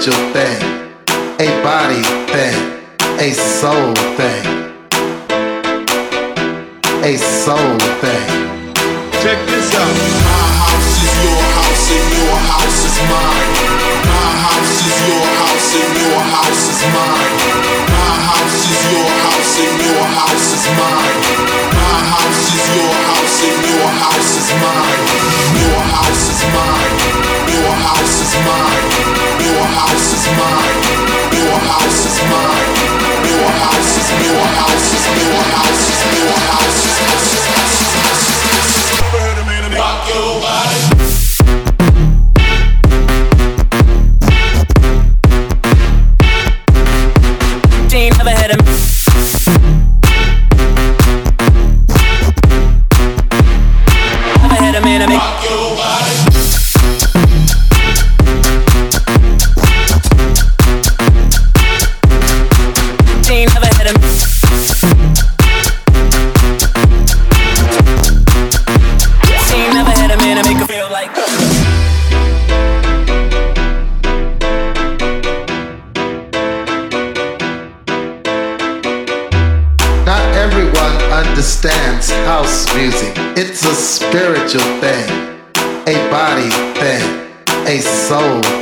spiritual 0.06 0.34
thing, 0.34 0.62
a 1.40 1.64
body 1.64 2.04
thing, 2.32 2.58
a 3.20 3.34
soul 3.34 3.94
thing. 4.16 4.46
A 7.04 7.18
soul 7.18 7.78
thing. 8.02 8.28
Check 9.22 9.40
this 9.48 9.74
out. 9.74 9.96
My 10.26 10.46
house 10.62 11.02
is 11.02 11.16
your 11.24 11.42
house 11.58 11.92
and 11.92 12.14
your 12.18 12.38
house 12.38 12.86
is 12.86 12.98
mine. 13.10 13.54
My 14.06 14.30
house 14.46 14.78
is 14.86 15.08
your 15.08 15.26
house 15.42 15.76
and 15.76 15.98
your 15.98 16.22
house 16.22 16.70
is 16.70 16.82
mine. 16.94 17.85
Is 18.66 18.82
your 18.90 19.06
house 19.06 19.60
and 19.62 19.78
your 19.78 20.06
house 20.18 20.50
is 20.58 20.66
mine. 20.74 21.22
My 21.78 22.02
house 22.18 22.50
is 22.50 22.66
your 22.74 22.94
house 23.06 23.38
and 23.46 23.62
your 23.62 23.90
house 24.02 24.34
is 24.42 24.50
mine. 24.58 25.06
Your 25.54 25.82
house 25.94 26.26
is 26.34 26.42
mine. 26.50 26.98
Your 27.46 27.74
house 27.86 28.18
is 28.26 28.34
mine. 28.42 28.90
Your 29.46 29.66
house 29.70 30.10
is 30.18 30.26
mine. 30.34 30.82
Your 31.30 31.58
house 31.70 32.02
is 32.10 32.18
mine. 32.26 32.74
Your 33.30 33.50
house 33.54 33.94
is 34.02 34.10
your 34.26 34.42
house 34.58 34.90
is 34.98 35.06
your 35.22 35.46
house 35.54 35.86
is 35.86 36.02
your 36.18 36.34
house 36.50 36.82
is 36.82 37.06
Rock 39.78 40.08
your 40.08 40.42
body. 40.42 40.95
Spiritual 83.96 84.60
thing, 84.82 85.10
a 85.88 85.96
body 86.12 86.50
thing, 86.78 87.08
a 87.66 87.80
soul 87.80 88.55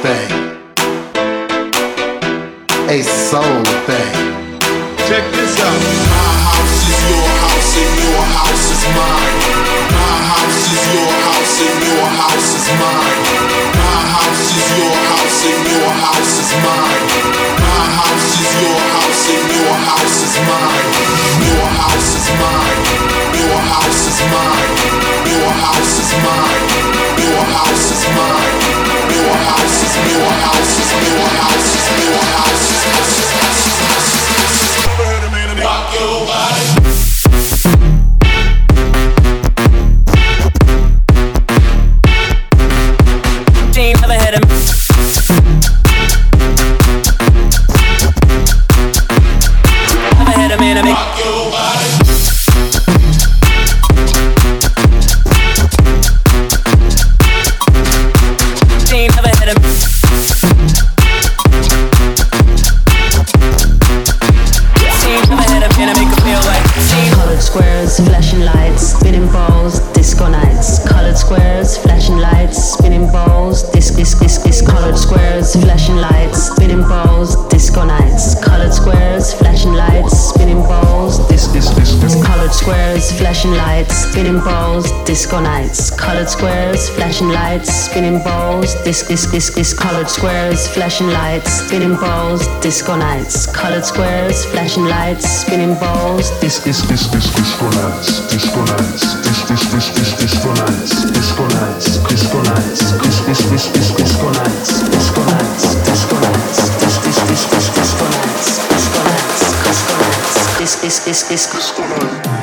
lights, 87.44 87.74
spinning 87.88 88.20
balls, 88.24 88.70
disc, 88.84 89.07
disc, 89.07 89.32
disc, 89.32 89.56
disc, 89.56 89.76
colored 89.78 90.10
squares, 90.10 90.68
flashing 90.76 91.07
lights, 91.07 91.52
spinning 91.64 91.95
balls, 91.95 92.41
disco 92.61 92.95
nights, 92.95 93.36
colored 93.60 93.86
squares, 93.86 94.45
flashing 94.52 94.86
lights, 94.86 95.26
spinning 95.41 95.74
balls, 95.84 96.26
disc, 96.40 96.64
disc, 96.64 96.88
disc, 96.88 97.11
disc, 97.11 97.30
disco 97.36 97.68
nights, 97.80 98.07
disco 98.32 98.61
nights, 98.72 99.03
disc, 99.26 99.44
disc, 99.49 99.65
disc, 99.74 99.90
disc, 99.98 100.14
disco 100.24 100.52
nights, 100.61 100.91
disco 101.18 101.45
nights, 101.56 101.86
disco 102.10 102.40
nights, 102.49 102.82
disc, 103.03 103.22
disc, 103.28 103.44
disc, 103.52 103.74
disc, 103.76 103.91
disco 103.99 104.30
nights, 104.40 104.70
disco 104.95 105.24
nights, 105.34 105.65
disco 105.88 106.15
nights, 106.24 106.57
disc, 106.82 106.99
disc, 107.06 107.22
disc, 107.28 107.45
disc, 107.52 107.70
disco 107.80 108.06
nights, 108.15 108.52
disco 108.72 108.99
nights, 109.10 109.41
disco 109.68 109.95
nights, 110.03 110.57
disc, 110.60 110.82
disc, 110.82 111.06
disc, 111.06 111.30
disc, 111.30 111.48
disco 111.56 111.84
nights. 111.91 112.43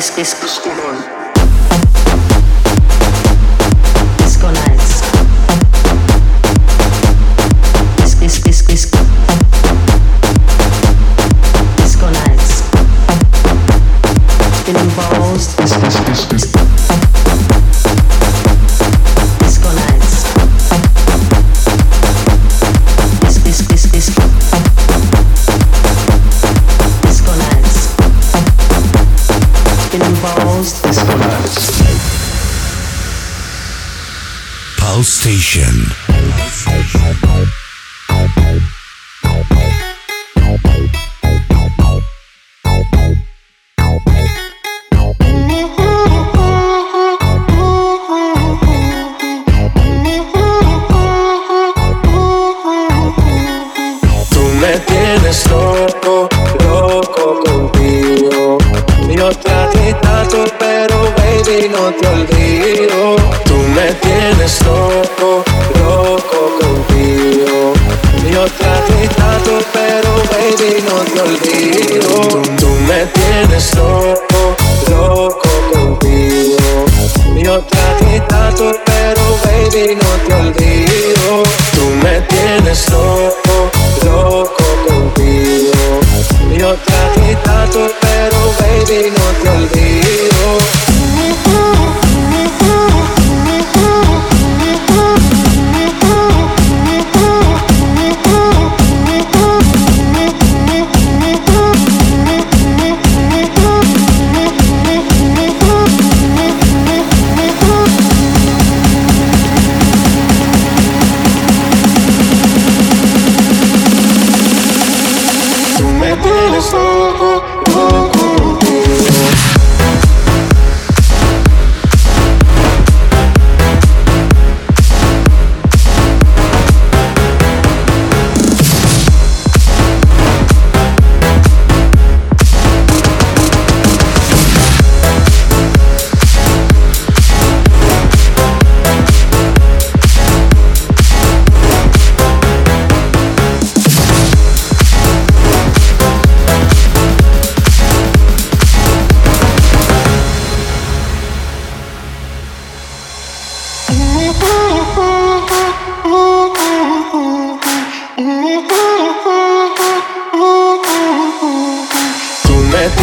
esquece, 0.00 0.46
esquece. 0.46 0.79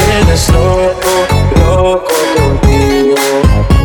tienes 0.06 0.50
loco, 0.50 1.14
loco 1.56 2.16
contigo. 2.36 3.16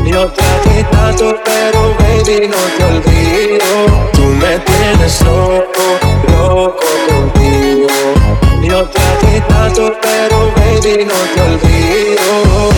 Yo 0.05 0.31
traté 0.33 0.85
tanto, 0.91 1.37
pero 1.45 1.95
baby, 1.99 2.49
no 2.49 2.63
te 2.77 2.85
olvido. 2.85 4.11
Tú 4.13 4.23
me 4.23 4.59
tienes 4.59 5.21
loco, 5.23 5.85
loco 6.29 6.87
contigo. 7.09 7.89
Yo 8.63 8.85
traté 8.89 9.41
tanto, 9.49 9.93
pero 10.01 10.53
baby, 10.57 11.05
no 11.05 11.19
te 11.35 11.41
olvido. 11.41 12.73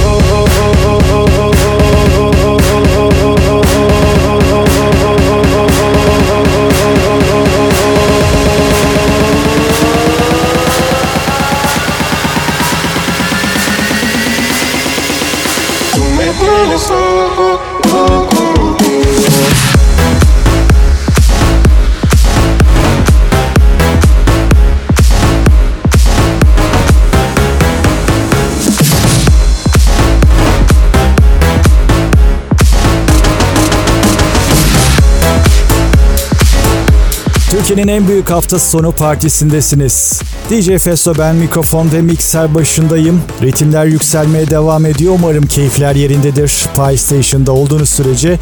Türkiye'nin 37.51 37.89
en 37.89 38.09
büyük 38.09 38.31
hafta 38.31 38.59
sonu 38.59 38.93
partisindesiniz. 38.93 40.21
DJ 40.51 40.79
Festo 40.79 41.15
ben 41.19 41.37
mikrofon 41.37 41.93
ve 41.93 42.01
mikser 42.01 42.55
başındayım. 42.55 43.23
Ritimler 43.43 43.85
yükselmeye 43.85 44.51
devam 44.51 44.87
ediyor. 44.87 45.15
Umarım 45.19 45.47
keyifler 45.47 45.95
yerindedir. 45.95 46.67
Pie 46.77 46.97
Station'da 46.97 47.53
olduğunuz 47.53 47.89
sürece 47.89 48.39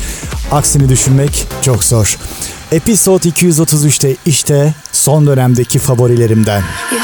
aksini 0.53 0.89
düşünmek 0.89 1.47
çok 1.63 1.85
zor. 1.85 2.19
Episode 2.73 3.29
233'te 3.29 4.17
işte 4.27 4.75
son 4.93 5.27
dönemdeki 5.27 5.79
favorilerimden. 5.79 6.63
You 6.93 7.01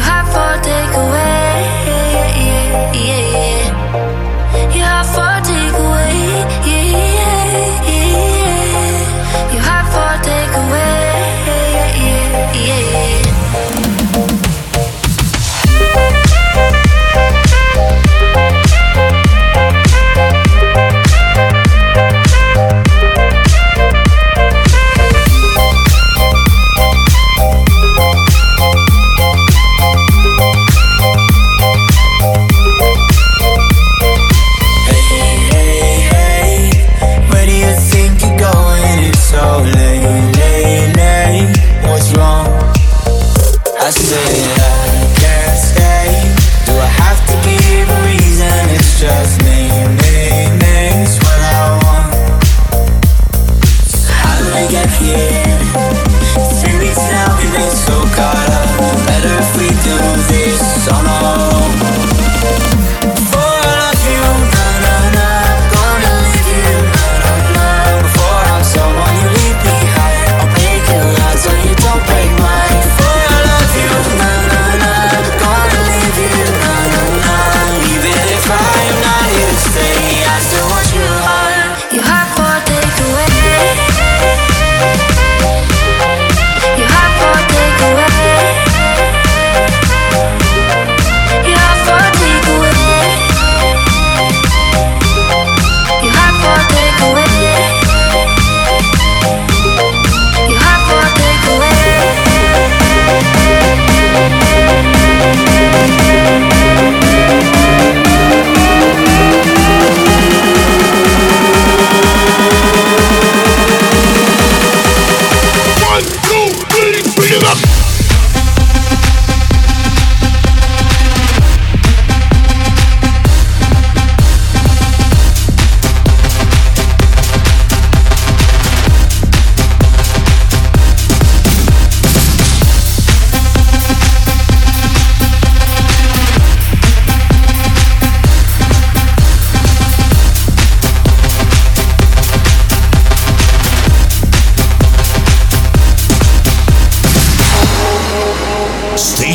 have 0.00 0.32
takeaway. 0.62 1.41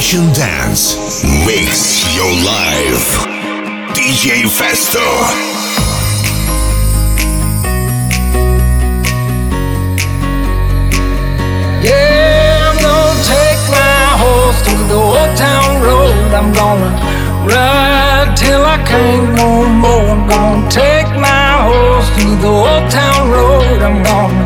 Station 0.07 0.31
Dance. 0.31 0.95
Mix 1.45 2.15
your 2.15 2.31
life. 2.45 3.27
DJ 3.91 4.47
Festo. 4.47 5.03
Yeah, 11.83 12.69
I'm 12.69 12.79
gonna 12.79 13.19
take 13.27 13.61
my 13.67 13.99
horse 14.23 14.61
to 14.67 14.75
the 14.87 14.95
old 14.95 15.35
town 15.35 15.81
road. 15.81 16.31
I'm 16.39 16.53
gonna 16.53 16.87
ride 17.43 18.33
till 18.37 18.63
I 18.63 18.77
can't 18.87 19.35
no 19.35 19.67
more. 19.67 20.07
I'm 20.07 20.25
gonna 20.25 20.71
take 20.71 21.11
my 21.19 21.67
horse 21.67 22.09
to 22.15 22.27
the 22.43 22.47
old 22.47 22.89
town 22.89 23.29
road. 23.29 23.81
I'm 23.81 24.01
gonna 24.03 24.43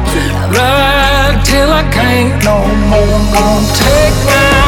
ride 0.58 1.40
till 1.46 1.70
I 1.72 1.84
can't 1.94 2.44
no 2.44 2.66
more. 2.90 3.14
I'm 3.14 3.32
gonna 3.32 3.76
take 3.78 4.26
my 4.26 4.61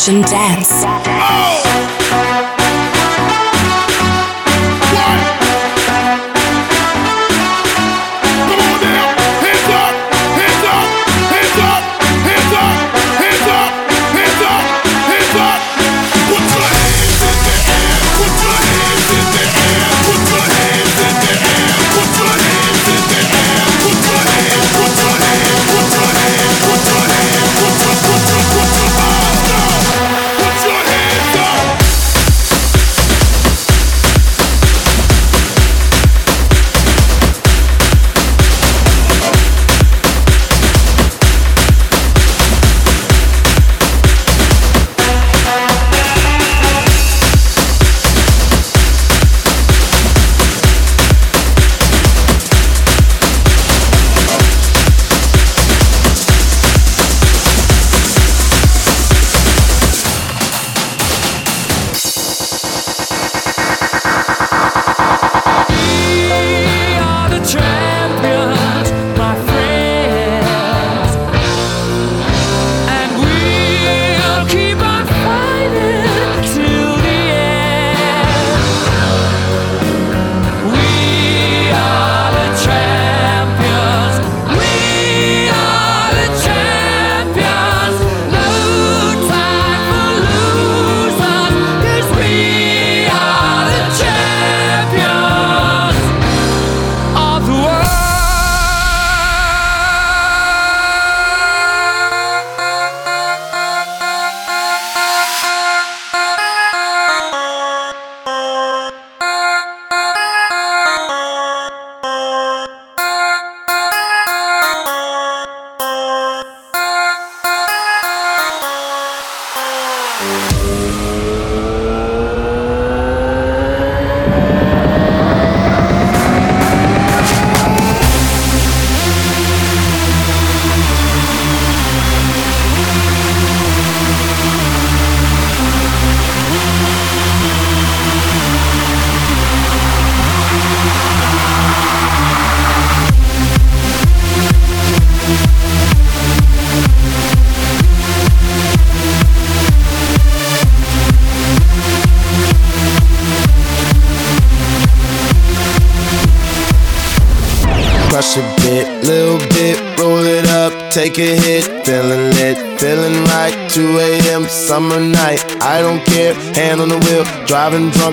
Station 0.00 0.22
Dance. 0.22 0.89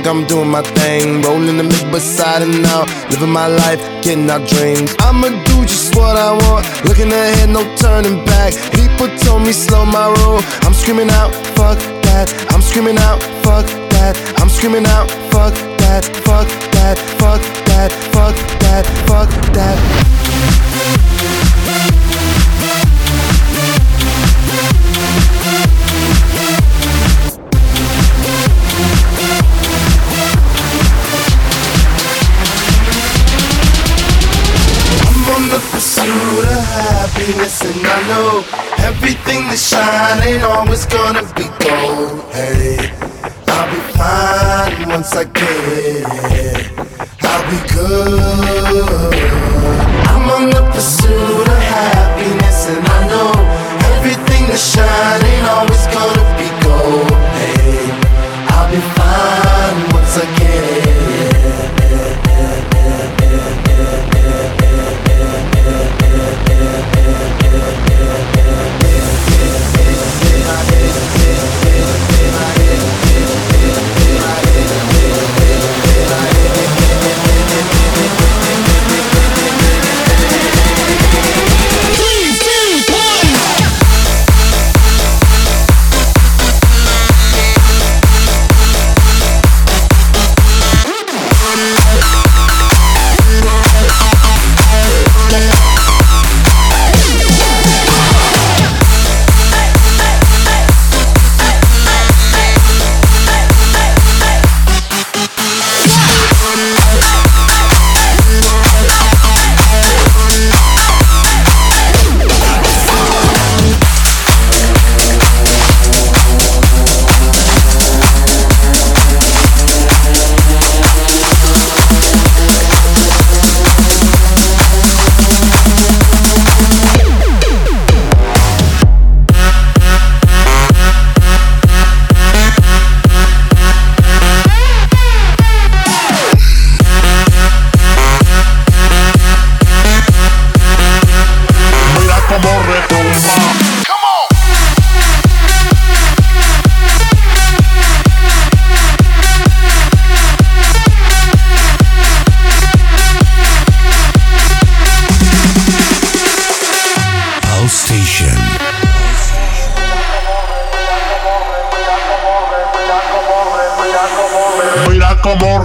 Drunk, 0.04 0.08
I'm 0.08 0.28
doing 0.28 0.50
my 0.50 0.62
thing. 0.62 1.22
Rolling 1.22 1.58
the 1.58 1.64
mid 1.64 1.92
beside 1.92 2.42
and 2.42 2.66
out, 2.66 2.88
living 3.10 3.32
my 3.32 3.48
life, 3.48 3.80
getting 4.04 4.30
our 4.30 4.40
dreams. 4.40 4.96
I'ma 5.00 5.30
do 5.46 5.62
just 5.66 5.96
what 5.96 6.16
I 6.18 6.32
want, 6.32 6.66
looking 6.86 7.12
ahead, 7.12 7.50
no 7.50 7.64
turning 7.78 8.24
back. 8.26 8.54
People 8.74 9.08
told 9.20 9.42
me 9.44 9.52
slow 9.52 9.86
my 9.86 10.08
roll, 10.22 10.40
I'm 10.62 10.74
screaming 10.74 11.10
out, 11.12 11.34
fuck 11.56 11.80
that. 12.04 12.28
I'm 12.50 12.62
screaming 12.62 12.98
out, 12.98 13.22
fuck 13.44 13.66
that. 13.94 14.16
I'm 14.40 14.50
screaming 14.50 14.86
out, 14.86 15.10
fuck 15.32 15.54
that, 15.82 16.06
fuck 16.26 16.48
that, 16.76 16.98
fuck 17.20 17.42
that, 17.66 17.92
fuck 18.14 18.36
that, 18.60 18.86
fuck 19.08 19.30
that. 19.54 20.08
pursuit 20.78 21.37
happiness, 37.28 37.62
and 37.62 37.86
I 37.86 38.08
know 38.08 38.44
everything 38.88 39.48
that 39.48 39.60
shine 39.60 40.22
ain't 40.28 40.44
always 40.44 40.86
gonna 40.86 41.24
be 41.36 41.44
gold. 41.60 42.24
Hey, 42.32 42.92
I'll 43.48 43.68
be 43.70 43.82
fine 43.98 44.90
once 44.90 45.14
I 45.14 45.26
get 45.26 46.08
it. 46.32 46.72
I'll 47.24 47.44
be 47.52 47.60
good. 47.74 49.14
I'm 50.08 50.30
on 50.30 50.50
the 50.50 50.64
pursuit 50.72 51.48
of 51.48 51.62
happiness, 51.68 52.70
and 52.70 52.88
I 52.88 53.08
know 53.12 53.32
everything 53.96 54.48
that 54.48 54.60
shine 54.60 55.24
ain't 55.32 55.48
always 55.48 55.84
gonna 55.92 56.26
be 56.40 56.48
gold. 56.64 57.12
Hey, 57.36 57.92
I'll 58.56 58.72
be 58.72 58.80
fine 58.96 59.94
once 59.94 60.18
I 60.18 60.26
get 60.40 60.48
como 60.78 60.87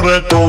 correcto. 0.02 0.41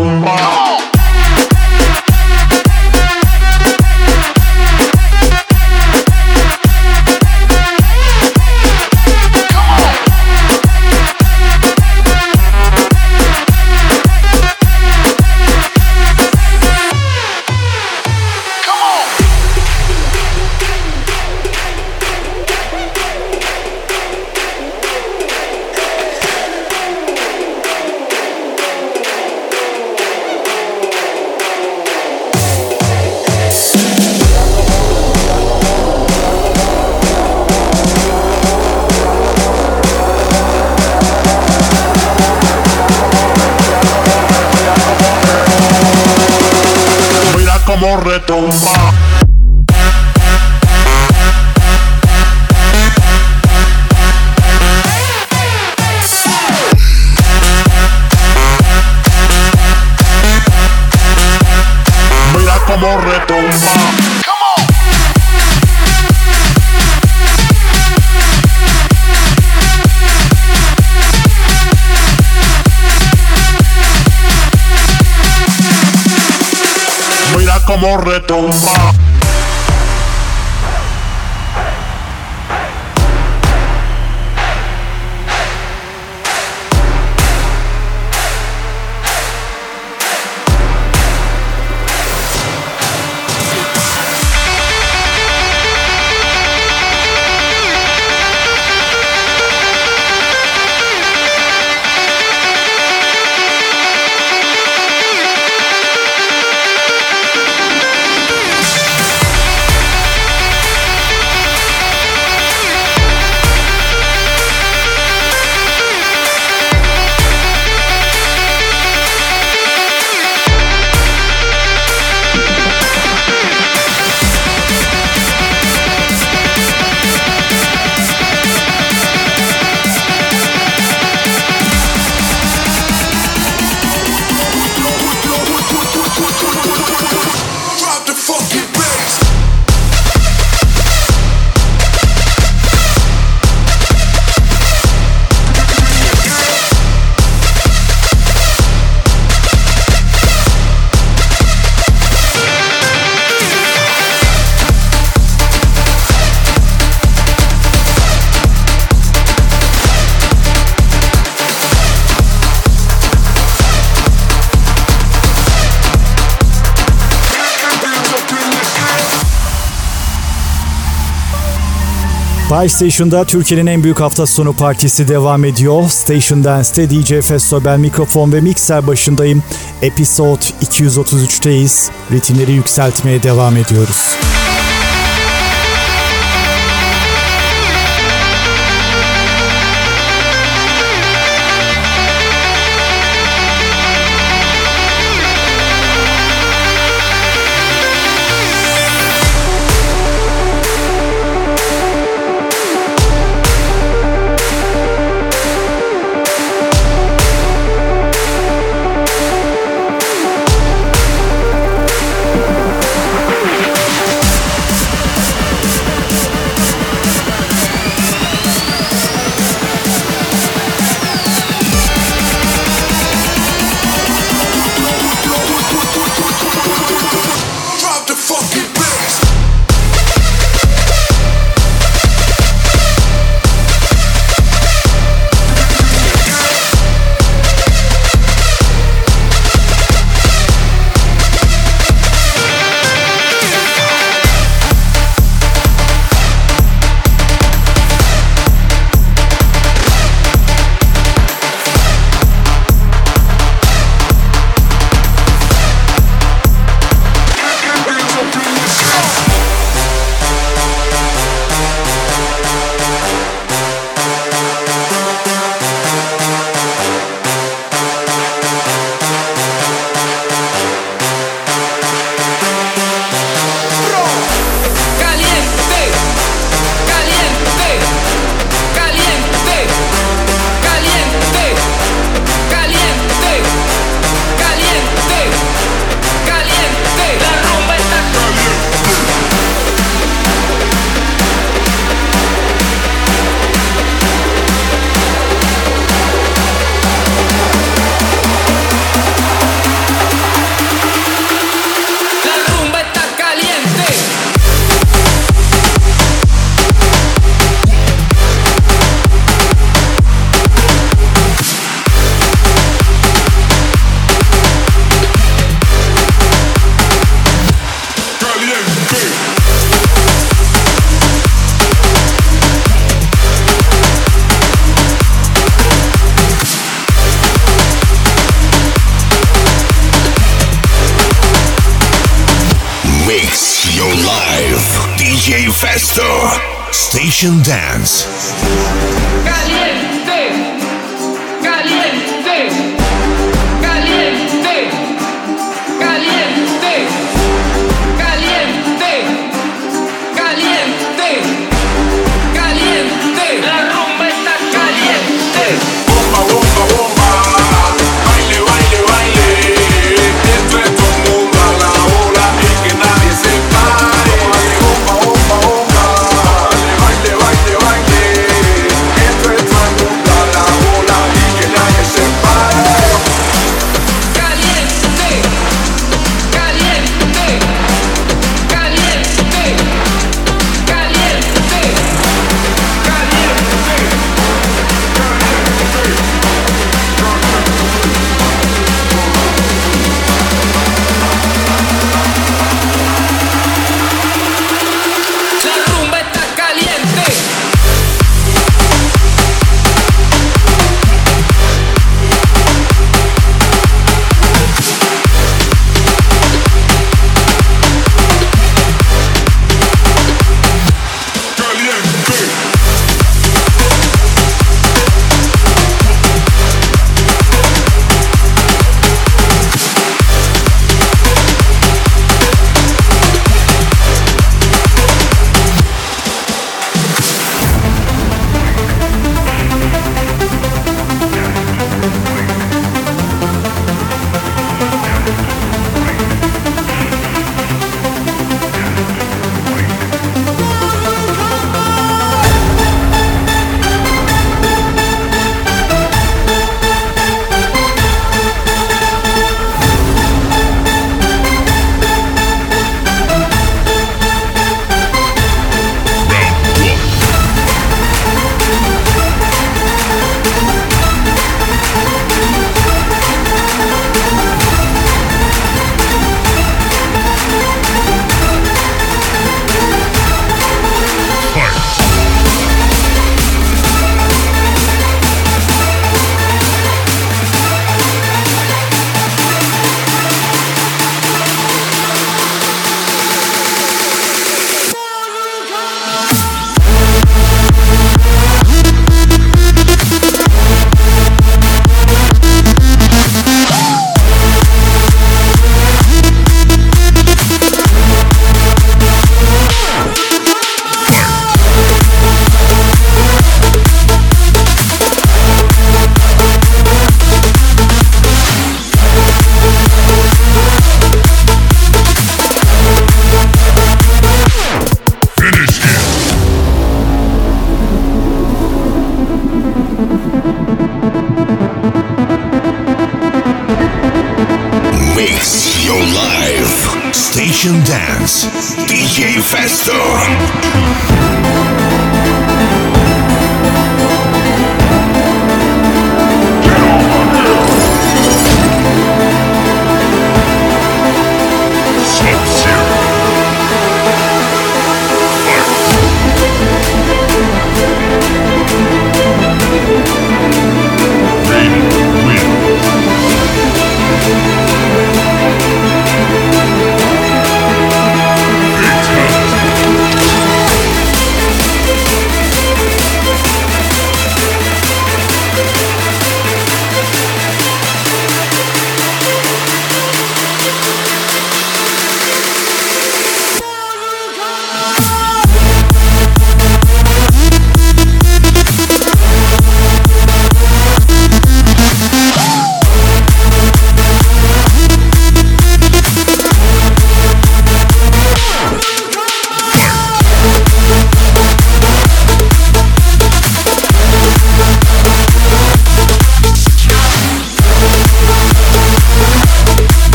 Pie 172.63 172.69
Station'da 172.69 173.23
Türkiye'nin 173.25 173.67
en 173.67 173.83
büyük 173.83 173.99
hafta 173.99 174.25
sonu 174.25 174.53
partisi 174.53 175.07
devam 175.07 175.45
ediyor. 175.45 175.89
Station 175.89 176.43
Dance'te 176.43 176.89
DJ 176.89 177.21
Festo 177.21 177.65
ben 177.65 177.79
mikrofon 177.79 178.33
ve 178.33 178.41
mikser 178.41 178.87
başındayım. 178.87 179.43
Episode 179.81 180.41
233'teyiz. 180.61 181.89
Ritimleri 182.11 182.51
yükseltmeye 182.51 183.23
devam 183.23 183.57
ediyoruz. 183.57 184.15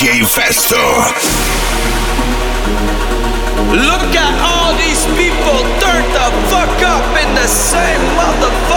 Festo. 0.00 0.80
Look 3.70 4.16
at 4.16 4.34
all 4.40 4.72
these 4.78 5.04
people 5.12 5.60
turn 5.78 6.04
the 6.16 6.32
fuck 6.48 6.82
up 6.88 7.04
in 7.22 7.34
the 7.34 7.46
same 7.46 8.00
motherfucker. 8.16 8.69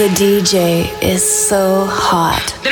The 0.00 0.06
DJ 0.06 1.02
is 1.02 1.22
so 1.22 1.84
hot. 1.84 2.69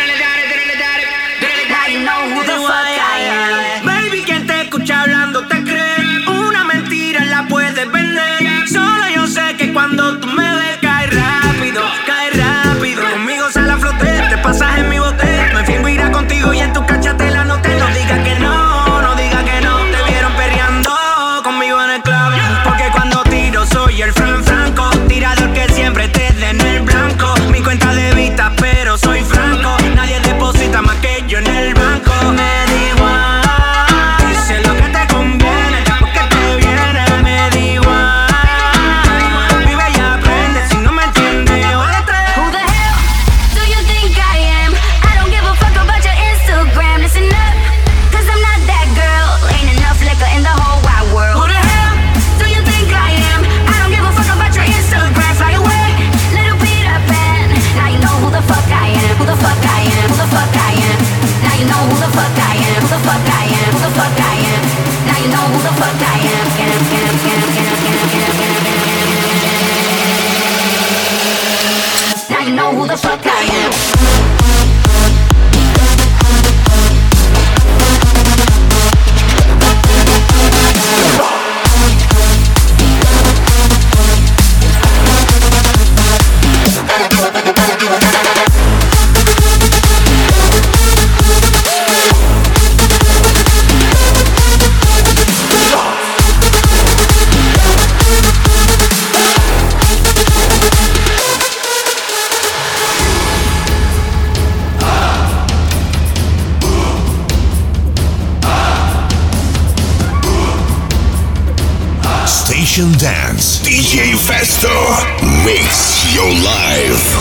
Mix 116.19 117.15
your 117.15 117.18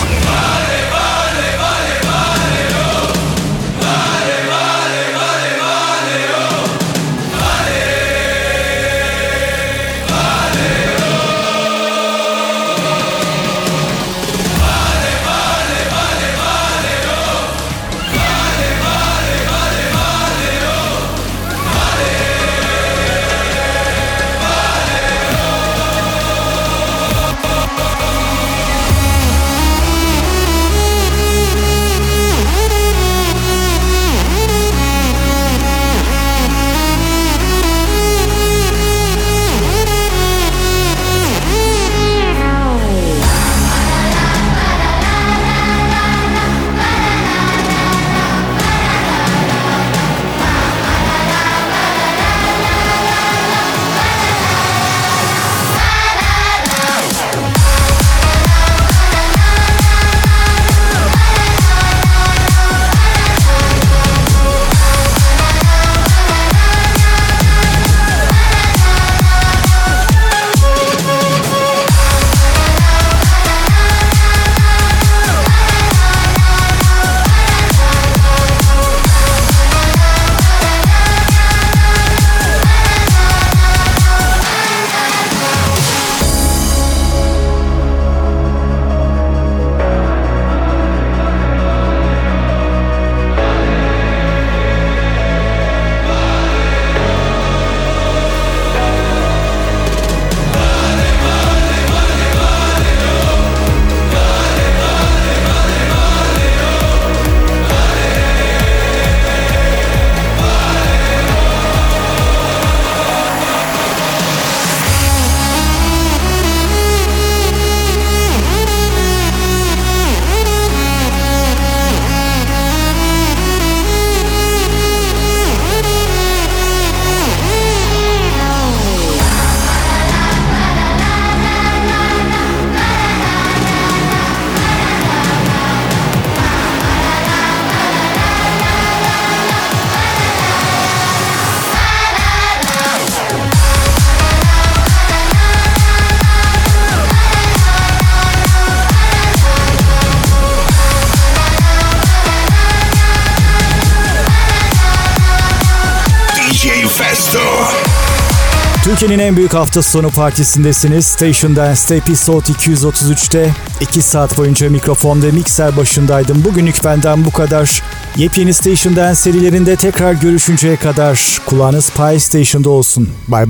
Türkiye'nin 158.98 159.24
en 159.24 159.36
büyük 159.36 159.54
hafta 159.54 159.82
sonu 159.82 160.10
partisindesiniz. 160.10 161.06
Station 161.06 161.56
Dance'te 161.56 161.96
Episode 161.96 162.44
233'te 162.44 163.50
2 163.80 164.02
saat 164.02 164.38
boyunca 164.38 164.70
mikrofon 164.70 165.22
ve 165.22 165.30
mikser 165.30 165.76
başındaydım. 165.76 166.44
Bugünlük 166.44 166.84
benden 166.84 167.24
bu 167.24 167.30
kadar. 167.30 167.82
Yepyeni 168.16 168.54
Station 168.54 168.96
Dance 168.96 169.14
serilerinde 169.14 169.76
tekrar 169.76 170.12
görüşünceye 170.12 170.76
kadar 170.76 171.38
kulağınız 171.46 171.90
Pi 171.90 172.20
Station'da 172.20 172.70
olsun. 172.70 173.08
Light 173.28 173.48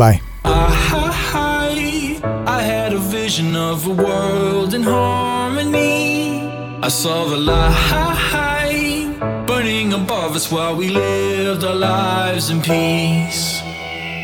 burning 9.47 9.93
above 9.95 10.37
us 10.37 10.53
while 10.53 10.77
we 10.77 10.89
lived 10.89 11.65
our 11.65 11.75
lives 11.75 12.51
in 12.51 12.61
peace. 12.63 13.58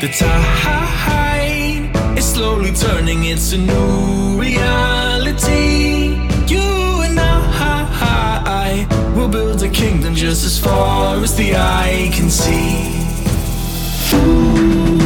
The 0.01 0.09
tide 0.09 1.89
is 2.17 2.25
slowly 2.25 2.73
turning, 2.73 3.23
into 3.25 3.57
new 3.57 4.37
reality. 4.37 6.15
You 6.47 7.01
and 7.01 7.17
I 7.17 8.85
will 9.15 9.29
build 9.29 9.63
a 9.63 9.69
kingdom 9.69 10.13
just 10.13 10.43
as 10.45 10.59
far 10.59 11.23
as 11.23 11.35
the 11.37 11.55
eye 11.55 12.11
can 12.13 12.29
see. 12.29 12.91
Ooh. 14.17 15.04